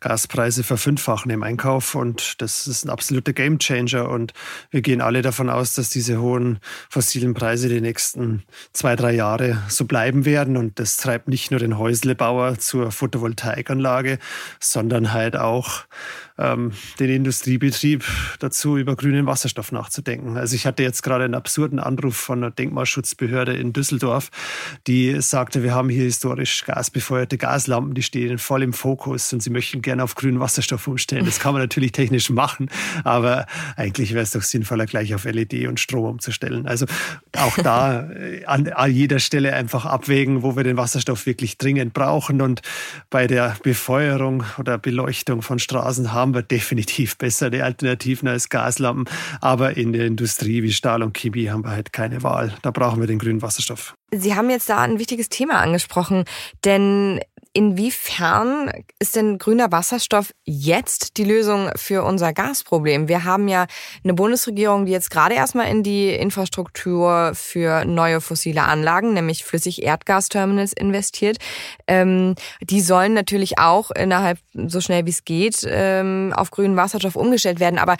[0.00, 4.32] Gaspreise verfünffachen im Einkauf und das ist ein absoluter Gamechanger und
[4.70, 6.58] wir gehen alle davon aus, dass diese hohen
[6.88, 11.60] fossilen Preise die nächsten zwei, drei Jahre so bleiben werden und das treibt nicht nur
[11.60, 14.18] den Häuslebauer zur Photovoltaikanlage,
[14.58, 15.84] sondern halt auch
[16.40, 18.04] ähm, den Industriebetrieb
[18.38, 20.36] dazu, über grünen Wasserstoff nachzudenken.
[20.36, 24.30] Also ich hatte jetzt gerade einen absurden Anruf von einer Denkmalschutzbehörde in Düsseldorf,
[24.86, 29.50] die sagte, wir haben hier historisch gasbefeuerte Gaslampen, die stehen voll im Fokus und sie
[29.50, 31.24] möchten gerne auf grünen Wasserstoff umstellen.
[31.24, 32.70] Das kann man natürlich technisch machen,
[33.04, 36.66] aber eigentlich wäre es doch sinnvoller, gleich auf LED und Strom umzustellen.
[36.66, 36.86] Also
[37.36, 41.92] auch da äh, an, an jeder Stelle einfach abwägen, wo wir den Wasserstoff wirklich dringend
[41.92, 42.62] brauchen und
[43.10, 49.06] bei der Befeuerung oder Beleuchtung von Straßen haben haben wir definitiv bessere Alternativen als Gaslampen.
[49.40, 52.54] Aber in der Industrie wie Stahl und Chemie haben wir halt keine Wahl.
[52.62, 53.94] Da brauchen wir den grünen Wasserstoff.
[54.12, 56.24] Sie haben jetzt da ein wichtiges Thema angesprochen,
[56.64, 57.20] denn
[57.52, 63.08] inwiefern ist denn grüner Wasserstoff jetzt die Lösung für unser Gasproblem?
[63.08, 63.66] Wir haben ja
[64.04, 69.82] eine Bundesregierung, die jetzt gerade erstmal in die Infrastruktur für neue fossile Anlagen, nämlich flüssig
[69.82, 71.38] Erdgasterminals investiert.
[71.88, 77.16] Ähm, die sollen natürlich auch innerhalb so schnell wie es geht ähm, auf grünen Wasserstoff
[77.16, 77.78] umgestellt werden.
[77.78, 77.96] Aber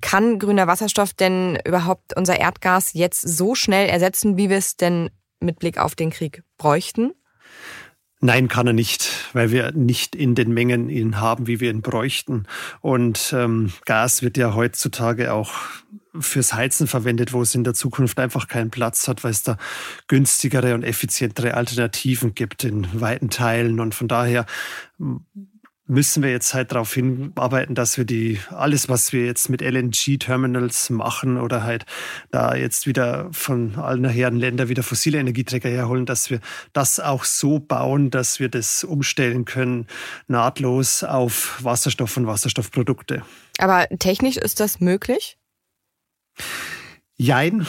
[0.00, 5.10] kann grüner Wasserstoff denn überhaupt unser Erdgas jetzt so schnell ersetzen, wie wir es denn
[5.40, 7.12] mit Blick auf den Krieg bräuchten?
[8.20, 11.82] Nein, kann er nicht, weil wir nicht in den Mengen ihn haben, wie wir ihn
[11.82, 12.46] bräuchten.
[12.80, 15.52] Und ähm, Gas wird ja heutzutage auch
[16.18, 19.56] fürs Heizen verwendet, wo es in der Zukunft einfach keinen Platz hat, weil es da
[20.08, 23.78] günstigere und effizientere Alternativen gibt in weiten Teilen.
[23.78, 24.46] Und von daher
[25.88, 30.90] müssen wir jetzt halt darauf hinarbeiten, dass wir die, alles, was wir jetzt mit LNG-Terminals
[30.90, 31.86] machen oder halt
[32.30, 36.40] da jetzt wieder von allen Herren Ländern wieder fossile Energieträger herholen, dass wir
[36.72, 39.86] das auch so bauen, dass wir das umstellen können,
[40.28, 43.22] nahtlos auf Wasserstoff und Wasserstoffprodukte.
[43.58, 45.38] Aber technisch ist das möglich?
[47.20, 47.66] Jein.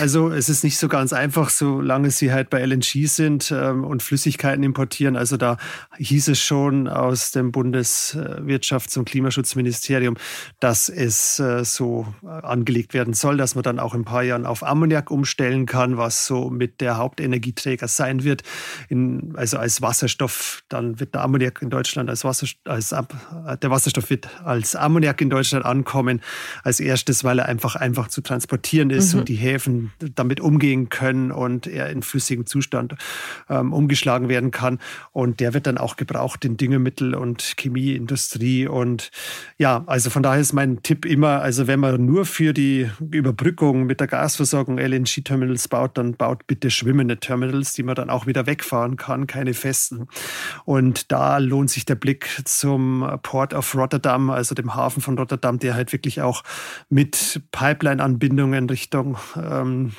[0.00, 4.02] Also es ist nicht so ganz einfach, solange sie halt bei LNG sind ähm, und
[4.02, 5.16] Flüssigkeiten importieren.
[5.16, 5.56] Also da
[5.98, 10.16] hieß es schon aus dem Bundeswirtschafts- und Klimaschutzministerium,
[10.58, 14.24] dass es äh, so äh, angelegt werden soll, dass man dann auch in ein paar
[14.24, 18.42] Jahren auf Ammoniak umstellen kann, was so mit der Hauptenergieträger sein wird.
[18.88, 24.10] In, also als Wasserstoff, dann wird der Ammoniak in Deutschland als Wasserstoff, als, der Wasserstoff
[24.10, 26.20] wird als Ammoniak in Deutschland ankommen.
[26.64, 29.20] Als erstes, weil er einfach einfach zu transportieren fließend ist mhm.
[29.20, 32.94] und die Häfen damit umgehen können und er in flüssigem Zustand
[33.48, 34.78] ähm, umgeschlagen werden kann.
[35.12, 38.66] Und der wird dann auch gebraucht in Düngemittel und Chemieindustrie.
[38.66, 39.10] Und
[39.58, 43.84] ja, also von daher ist mein Tipp immer, also wenn man nur für die Überbrückung
[43.84, 48.46] mit der Gasversorgung LNG-Terminals baut, dann baut bitte schwimmende Terminals, die man dann auch wieder
[48.46, 50.08] wegfahren kann, keine festen.
[50.64, 55.58] Und da lohnt sich der Blick zum Port of Rotterdam, also dem Hafen von Rotterdam,
[55.58, 56.42] der halt wirklich auch
[56.88, 59.92] mit Pipeline-Anbindungen Richtung ähm,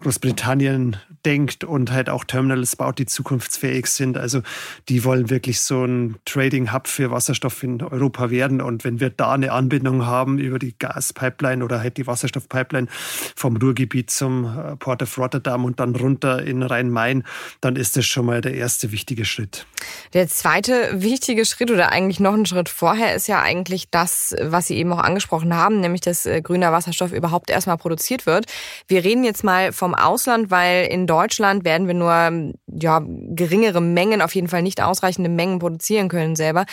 [0.00, 4.16] Großbritannien denkt und halt auch Terminals baut, die zukunftsfähig sind.
[4.16, 4.42] Also
[4.88, 8.60] die wollen wirklich so ein Trading-Hub für Wasserstoff in Europa werden.
[8.60, 12.86] Und wenn wir da eine Anbindung haben über die Gaspipeline oder halt die Wasserstoffpipeline
[13.34, 17.24] vom Ruhrgebiet zum äh, Port of Rotterdam und dann runter in Rhein-Main,
[17.60, 19.66] dann ist das schon mal der erste wichtige Schritt.
[20.14, 24.68] Der zweite wichtige Schritt oder eigentlich noch ein Schritt vorher ist ja eigentlich das, was
[24.68, 28.46] Sie eben auch angesprochen haben, nämlich dass äh, grüner Wasserstoff überhaupt erstmal produziert produziert wird.
[28.88, 34.22] Wir reden jetzt mal vom Ausland, weil in Deutschland werden wir nur ja, geringere Mengen,
[34.22, 36.64] auf jeden Fall nicht ausreichende Mengen produzieren können selber.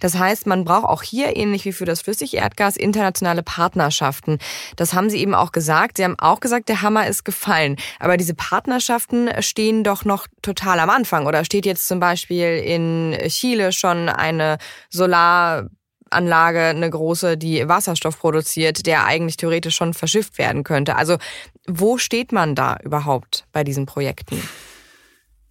[0.00, 4.38] Das heißt, man braucht auch hier, ähnlich wie für das Flüssigerdgas, internationale Partnerschaften.
[4.76, 5.96] Das haben Sie eben auch gesagt.
[5.96, 7.76] Sie haben auch gesagt, der Hammer ist gefallen.
[7.98, 11.26] Aber diese Partnerschaften stehen doch noch total am Anfang.
[11.26, 14.58] Oder steht jetzt zum Beispiel in Chile schon eine
[14.90, 15.68] Solar
[16.14, 20.96] Anlage, eine große, die Wasserstoff produziert, der eigentlich theoretisch schon verschifft werden könnte.
[20.96, 21.18] Also
[21.66, 24.40] wo steht man da überhaupt bei diesen Projekten?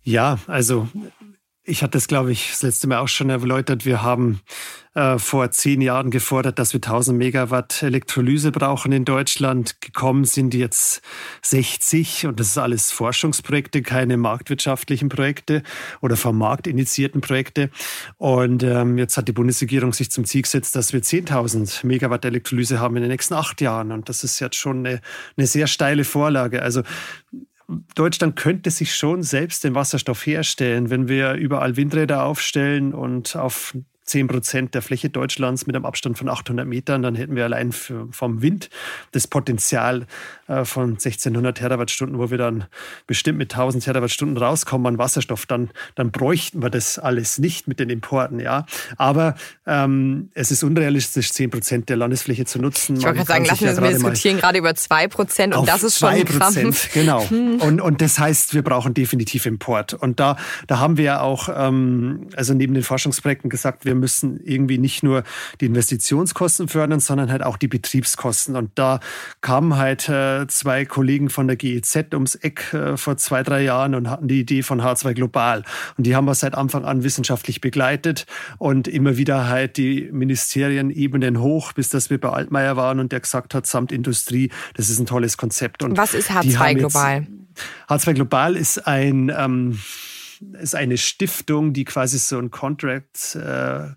[0.03, 0.88] Ja, also
[1.66, 3.86] ich hatte das, glaube ich, das letzte Mal auch schon erläutert.
[3.86, 4.41] Wir haben
[4.95, 9.80] äh, vor zehn Jahren gefordert, dass wir 1000 Megawatt Elektrolyse brauchen in Deutschland.
[9.80, 11.01] Gekommen sind jetzt
[11.41, 15.64] 60 und das ist alles Forschungsprojekte, keine marktwirtschaftlichen Projekte
[16.01, 17.70] oder vom Markt initiierten Projekte.
[18.18, 22.82] Und ähm, jetzt hat die Bundesregierung sich zum Ziel gesetzt, dass wir 10.000 Megawatt Elektrolyse
[22.82, 23.93] haben in den nächsten acht Jahren.
[23.93, 24.99] Und das ist jetzt schon eine,
[25.38, 26.61] eine sehr steile Vorlage.
[26.61, 26.84] Also
[27.95, 33.76] Deutschland könnte sich schon selbst den Wasserstoff herstellen, wenn wir überall Windräder aufstellen und auf
[34.05, 37.71] 10 Prozent der Fläche Deutschlands mit einem Abstand von 800 Metern, dann hätten wir allein
[37.71, 38.69] für, vom Wind
[39.11, 40.05] das Potenzial
[40.47, 42.65] äh, von 1600 Terawattstunden, wo wir dann
[43.07, 47.79] bestimmt mit 1000 Terawattstunden rauskommen an Wasserstoff, dann, dann bräuchten wir das alles nicht mit
[47.79, 48.39] den Importen.
[48.39, 48.65] Ja.
[48.97, 49.35] Aber
[49.65, 52.97] ähm, es ist unrealistisch, 10 Prozent der Landesfläche zu nutzen.
[52.97, 55.99] Ich wollte gerade sagen, lassen wir ja diskutieren gerade über 2 Prozent und das ist
[55.99, 57.23] schon ein Prozent, Genau.
[57.33, 57.61] Hm.
[57.61, 59.93] Und, und das heißt, wir brauchen definitiv Import.
[59.93, 60.35] Und da,
[60.67, 65.03] da haben wir auch, ähm, also neben den Forschungsprojekten gesagt, wir wir müssen irgendwie nicht
[65.03, 65.23] nur
[65.61, 68.55] die Investitionskosten fördern, sondern halt auch die Betriebskosten.
[68.55, 68.99] Und da
[69.41, 73.93] kamen halt äh, zwei Kollegen von der GEZ ums Eck äh, vor zwei, drei Jahren
[73.93, 75.63] und hatten die Idee von H2 Global.
[75.97, 78.25] Und die haben wir seit Anfang an wissenschaftlich begleitet
[78.57, 83.19] und immer wieder halt die Ministerienebenen hoch, bis dass wir bei Altmaier waren und der
[83.19, 85.83] gesagt hat, samt Industrie, das ist ein tolles Konzept.
[85.83, 87.27] Und Was ist H2 Global?
[87.87, 89.79] H2 Global ist ein ähm,
[90.61, 93.87] ist eine Stiftung, die quasi so ein Contract äh,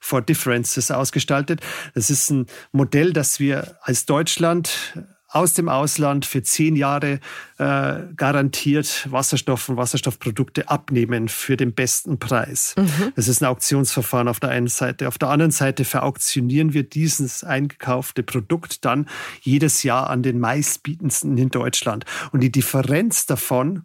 [0.00, 1.60] for Differences ausgestaltet.
[1.94, 4.94] Das ist ein Modell, das wir als Deutschland
[5.28, 7.20] aus dem Ausland für zehn Jahre
[7.58, 12.74] äh, garantiert Wasserstoff und Wasserstoffprodukte abnehmen für den besten Preis.
[12.78, 13.12] Mhm.
[13.16, 15.08] Das ist ein Auktionsverfahren auf der einen Seite.
[15.08, 19.08] Auf der anderen Seite verauktionieren wir dieses eingekaufte Produkt dann
[19.42, 22.04] jedes Jahr an den meistbietendsten in Deutschland.
[22.32, 23.84] Und die Differenz davon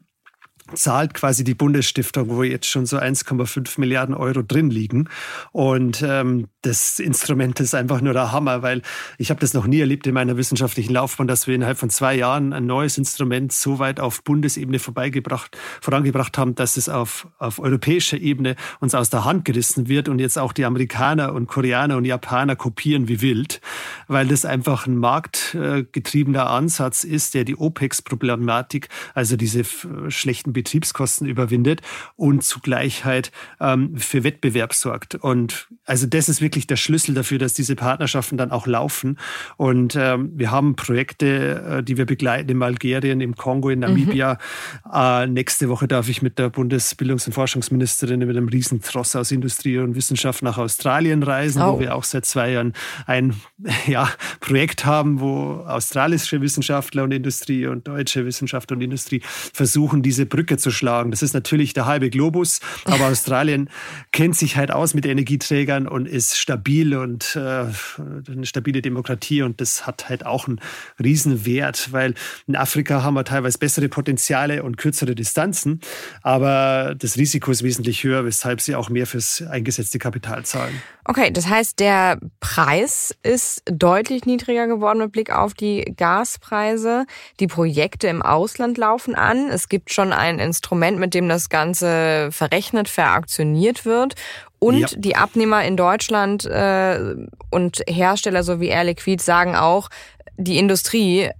[0.73, 5.09] zahlt quasi die Bundesstiftung, wo jetzt schon so 1,5 Milliarden Euro drin liegen.
[5.51, 8.81] Und ähm, das Instrument ist einfach nur der Hammer, weil
[9.17, 12.15] ich habe das noch nie erlebt in meiner wissenschaftlichen Laufbahn, dass wir innerhalb von zwei
[12.15, 17.59] Jahren ein neues Instrument so weit auf Bundesebene vorbeigebracht, vorangebracht haben, dass es auf, auf
[17.59, 21.97] europäischer Ebene uns aus der Hand gerissen wird und jetzt auch die Amerikaner und Koreaner
[21.97, 23.61] und Japaner kopieren wie wild,
[24.07, 29.63] weil das einfach ein marktgetriebener Ansatz ist, der die OPEX-Problematik, also diese
[30.09, 31.81] schlechten Betriebskosten überwindet
[32.15, 35.15] und zugleich halt ähm, für Wettbewerb sorgt.
[35.15, 39.17] Und also das ist wirklich der Schlüssel dafür, dass diese Partnerschaften dann auch laufen.
[39.57, 44.37] Und ähm, wir haben Projekte, äh, die wir begleiten in Algerien, im Kongo, in Namibia.
[44.85, 44.91] Mhm.
[44.93, 49.79] Äh, nächste Woche darf ich mit der Bundesbildungs- und Forschungsministerin mit einem Riesentross aus Industrie
[49.79, 51.73] und Wissenschaft nach Australien reisen, oh.
[51.73, 52.73] wo wir auch seit zwei Jahren
[53.07, 53.35] ein
[53.87, 54.09] ja,
[54.39, 59.21] Projekt haben, wo australische Wissenschaftler und Industrie und deutsche Wissenschaftler und Industrie
[59.53, 61.11] versuchen, diese Brücke Brücke zu schlagen.
[61.11, 63.69] Das ist natürlich der halbe Globus, aber Australien
[64.11, 69.61] kennt sich halt aus mit Energieträgern und ist stabil und äh, eine stabile Demokratie und
[69.61, 70.59] das hat halt auch einen
[71.01, 72.15] Riesenwert, weil
[72.47, 75.79] in Afrika haben wir teilweise bessere Potenziale und kürzere Distanzen,
[76.21, 80.81] aber das Risiko ist wesentlich höher, weshalb sie auch mehr fürs eingesetzte Kapital zahlen.
[81.05, 87.05] Okay, das heißt, der Preis ist deutlich niedriger geworden mit Blick auf die Gaspreise.
[87.39, 89.49] Die Projekte im Ausland laufen an.
[89.49, 94.13] Es gibt schon ein Instrument, mit dem das Ganze verrechnet, veraktioniert wird.
[94.59, 94.87] Und ja.
[94.95, 97.15] die Abnehmer in Deutschland äh,
[97.49, 99.89] und Hersteller sowie Air Liquid sagen auch,
[100.37, 101.31] die Industrie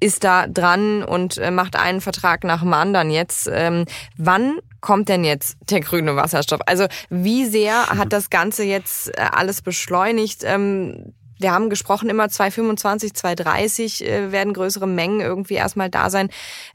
[0.00, 3.48] ist da dran und äh, macht einen Vertrag nach dem anderen jetzt.
[3.52, 3.84] Ähm,
[4.16, 6.60] wann kommt denn jetzt der grüne Wasserstoff?
[6.66, 10.42] Also wie sehr hat das Ganze jetzt äh, alles beschleunigt?
[10.44, 16.30] Ähm, wir haben gesprochen, immer 225, 230 äh, werden größere Mengen irgendwie erstmal da sein.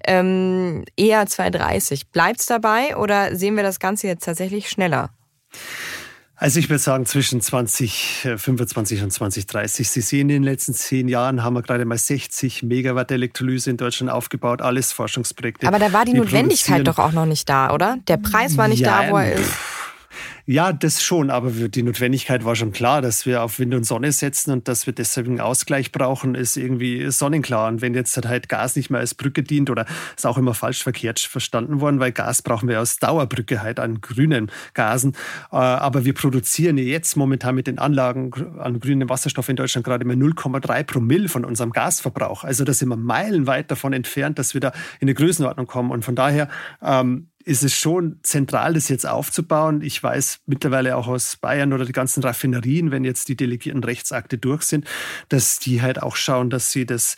[0.05, 2.09] Ähm, eher 230.
[2.11, 5.09] Bleibt's dabei oder sehen wir das Ganze jetzt tatsächlich schneller?
[6.35, 9.87] Also ich würde sagen zwischen 2025 und 2030.
[9.87, 13.77] Sie sehen, in den letzten zehn Jahren haben wir gerade mal 60 Megawatt Elektrolyse in
[13.77, 15.67] Deutschland aufgebaut, alles Forschungsprojekte.
[15.67, 17.97] Aber da war die Notwendigkeit doch auch noch nicht da, oder?
[18.07, 19.53] Der Preis war nicht ja, da, wo er ist.
[20.45, 24.11] Ja, das schon, aber die Notwendigkeit war schon klar, dass wir auf Wind und Sonne
[24.11, 27.69] setzen und dass wir deshalb einen Ausgleich brauchen, ist irgendwie sonnenklar.
[27.69, 29.85] Und wenn jetzt halt Gas nicht mehr als Brücke dient oder
[30.17, 34.01] ist auch immer falsch verkehrt verstanden worden, weil Gas brauchen wir aus Dauerbrücke halt an
[34.01, 35.13] grünen Gasen.
[35.49, 40.03] Äh, aber wir produzieren jetzt momentan mit den Anlagen an grünem Wasserstoff in Deutschland gerade
[40.03, 42.43] mal 0,3 Promille von unserem Gasverbrauch.
[42.43, 45.89] Also da sind wir meilenweit davon entfernt, dass wir da in eine Größenordnung kommen.
[45.89, 46.49] Und von daher
[46.81, 49.81] ähm, ist es schon zentral, das jetzt aufzubauen.
[49.81, 54.37] Ich weiß mittlerweile auch aus Bayern oder die ganzen Raffinerien, wenn jetzt die delegierten Rechtsakte
[54.37, 54.85] durch sind,
[55.29, 57.15] dass die halt auch schauen, dass sie das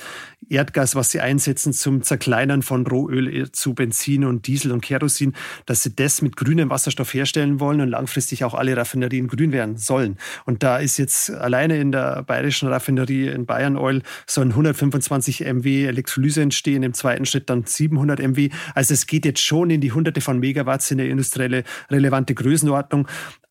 [0.50, 5.34] Erdgas, was sie einsetzen zum Zerkleinern von Rohöl zu Benzin und Diesel und Kerosin,
[5.66, 9.78] dass sie das mit grünem Wasserstoff herstellen wollen und langfristig auch alle Raffinerien grün werden
[9.78, 10.18] sollen.
[10.46, 15.86] Und da ist jetzt alleine in der bayerischen Raffinerie in Bayern Oil sollen 125 MW
[15.86, 18.50] Elektrolyse entstehen, im zweiten Schritt dann 700 MW.
[18.74, 23.08] Also es geht jetzt schon in die hunderte von Megawatts in der industrielle relevante Größenordnung.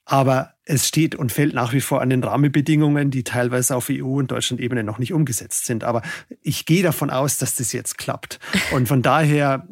[0.06, 4.18] Aber es steht und fällt nach wie vor an den Rahmenbedingungen, die teilweise auf EU-
[4.18, 5.82] und Deutschland-Ebene noch nicht umgesetzt sind.
[5.82, 6.02] Aber
[6.42, 8.38] ich gehe davon aus, dass das jetzt klappt.
[8.72, 9.66] Und von daher,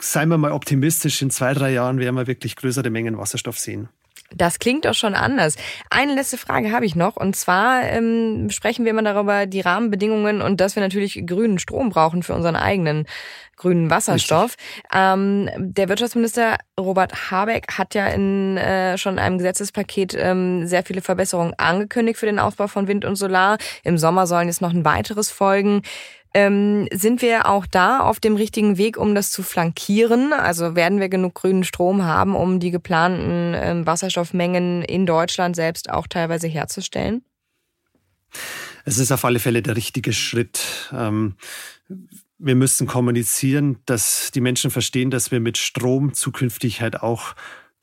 [0.00, 3.88] seien wir mal optimistisch, in zwei, drei Jahren werden wir wirklich größere Mengen Wasserstoff sehen.
[4.34, 5.56] Das klingt doch schon anders.
[5.90, 7.16] Eine letzte Frage habe ich noch.
[7.16, 11.90] Und zwar ähm, sprechen wir immer darüber, die Rahmenbedingungen und dass wir natürlich grünen Strom
[11.90, 13.06] brauchen für unseren eigenen
[13.60, 14.56] grünen Wasserstoff.
[14.92, 21.02] Ähm, der Wirtschaftsminister Robert Habeck hat ja in äh, schon einem Gesetzespaket ähm, sehr viele
[21.02, 23.58] Verbesserungen angekündigt für den Ausbau von Wind und Solar.
[23.84, 25.82] Im Sommer sollen jetzt noch ein weiteres folgen.
[26.32, 30.32] Ähm, sind wir auch da auf dem richtigen Weg, um das zu flankieren?
[30.32, 35.90] Also werden wir genug grünen Strom haben, um die geplanten ähm, Wasserstoffmengen in Deutschland selbst
[35.90, 37.22] auch teilweise herzustellen?
[38.84, 40.88] Es ist auf alle Fälle der richtige Schritt.
[40.92, 41.34] Ähm,
[42.38, 47.34] wir müssen kommunizieren, dass die Menschen verstehen, dass wir mit Strom zukünftig halt auch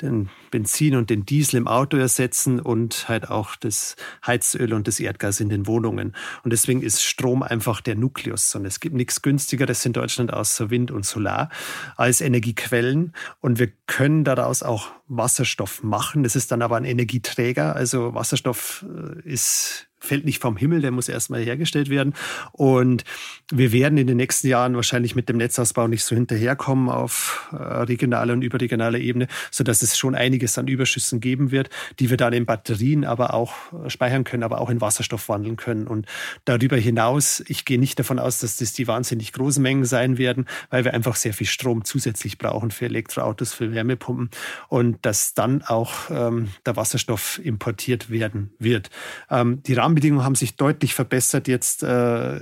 [0.01, 3.95] den Benzin und den Diesel im Auto ersetzen und halt auch das
[4.25, 6.15] Heizöl und das Erdgas in den Wohnungen.
[6.43, 8.53] Und deswegen ist Strom einfach der Nukleus.
[8.55, 11.49] Und es gibt nichts günstigeres in Deutschland außer Wind und Solar
[11.95, 13.13] als Energiequellen.
[13.41, 16.23] Und wir können daraus auch Wasserstoff machen.
[16.23, 17.75] Das ist dann aber ein Energieträger.
[17.75, 22.13] Also Wasserstoff äh, ist fällt nicht vom Himmel, der muss erstmal hergestellt werden.
[22.51, 23.03] Und
[23.51, 27.55] wir werden in den nächsten Jahren wahrscheinlich mit dem Netzausbau nicht so hinterherkommen auf äh,
[27.55, 32.33] regionaler und überregionaler Ebene, sodass es schon einiges an Überschüssen geben wird, die wir dann
[32.33, 35.87] in Batterien aber auch äh, speichern können, aber auch in Wasserstoff wandeln können.
[35.87, 36.07] Und
[36.45, 40.45] darüber hinaus, ich gehe nicht davon aus, dass das die wahnsinnig großen Mengen sein werden,
[40.69, 44.29] weil wir einfach sehr viel Strom zusätzlich brauchen für Elektroautos, für Wärmepumpen
[44.69, 48.89] und dass dann auch ähm, der Wasserstoff importiert werden wird.
[49.29, 51.81] Ähm, die Rahmenbedingungen haben sich deutlich verbessert jetzt.
[51.81, 52.39] Äh,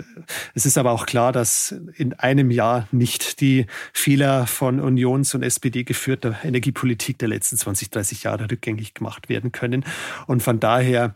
[0.53, 5.43] es ist aber auch klar, dass in einem Jahr nicht die Fehler von Unions- und
[5.43, 9.85] SPD geführter Energiepolitik der letzten 20, 30 Jahre rückgängig gemacht werden können.
[10.27, 11.13] Und von daher,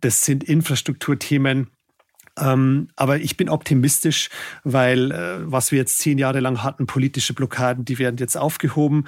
[0.00, 1.68] das sind Infrastrukturthemen,
[2.38, 4.30] ähm, aber ich bin optimistisch,
[4.62, 9.04] weil äh, was wir jetzt zehn Jahre lang hatten, politische Blockaden, die werden jetzt aufgehoben.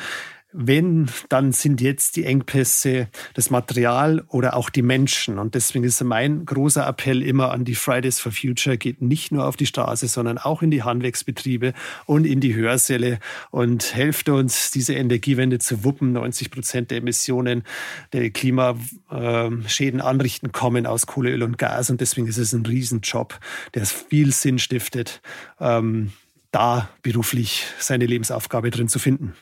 [0.57, 5.41] Wenn, dann sind jetzt die Engpässe das Material oder auch die Menschen.
[5.41, 9.47] Und deswegen ist mein großer Appell immer an die Fridays for Future, geht nicht nur
[9.47, 11.73] auf die Straße, sondern auch in die Handwerksbetriebe
[12.07, 13.19] und in die Hörsäle
[13.51, 16.13] und helft uns, diese Energiewende zu wuppen.
[16.13, 17.65] 90 Prozent der Emissionen
[18.13, 21.91] der Klimaschäden anrichten kommen aus Kohle, Öl und Gas.
[21.91, 23.41] Und deswegen ist es ein Riesenjob,
[23.75, 25.21] der viel Sinn stiftet,
[25.59, 26.13] ähm,
[26.53, 29.35] da beruflich seine Lebensaufgabe drin zu finden.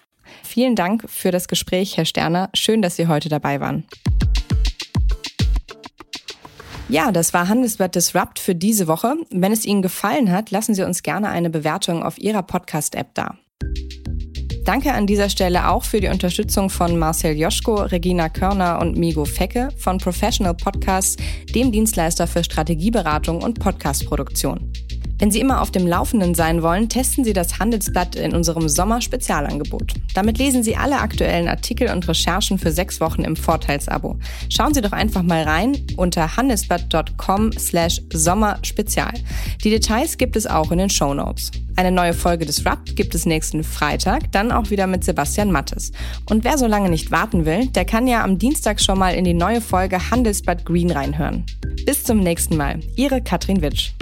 [0.43, 2.51] Vielen Dank für das Gespräch, Herr Sterner.
[2.55, 3.85] Schön, dass Sie heute dabei waren.
[6.89, 9.15] Ja, das war Handelsblatt Disrupt für diese Woche.
[9.31, 13.39] Wenn es Ihnen gefallen hat, lassen Sie uns gerne eine Bewertung auf Ihrer Podcast-App da.
[14.65, 19.25] Danke an dieser Stelle auch für die Unterstützung von Marcel Joschko, Regina Körner und Migo
[19.25, 21.17] Fecke von Professional Podcasts,
[21.55, 24.73] dem Dienstleister für Strategieberatung und Podcastproduktion.
[25.23, 29.95] Wenn Sie immer auf dem Laufenden sein wollen, testen Sie das Handelsblatt in unserem Sommer-Spezialangebot.
[30.17, 34.19] Damit lesen Sie alle aktuellen Artikel und Recherchen für sechs Wochen im Vorteilsabo.
[34.49, 39.13] Schauen Sie doch einfach mal rein unter handelsblatt.com slash sommerspezial.
[39.63, 41.53] Die Details gibt es auch in den Show Notes.
[41.77, 45.93] Eine neue Folge des Disrupt gibt es nächsten Freitag, dann auch wieder mit Sebastian Mattes.
[46.29, 49.25] Und wer so lange nicht warten will, der kann ja am Dienstag schon mal in
[49.25, 51.45] die neue Folge Handelsblatt Green reinhören.
[51.87, 52.81] Bis zum nächsten Mal.
[52.97, 53.93] Ihre Katrin Witsch.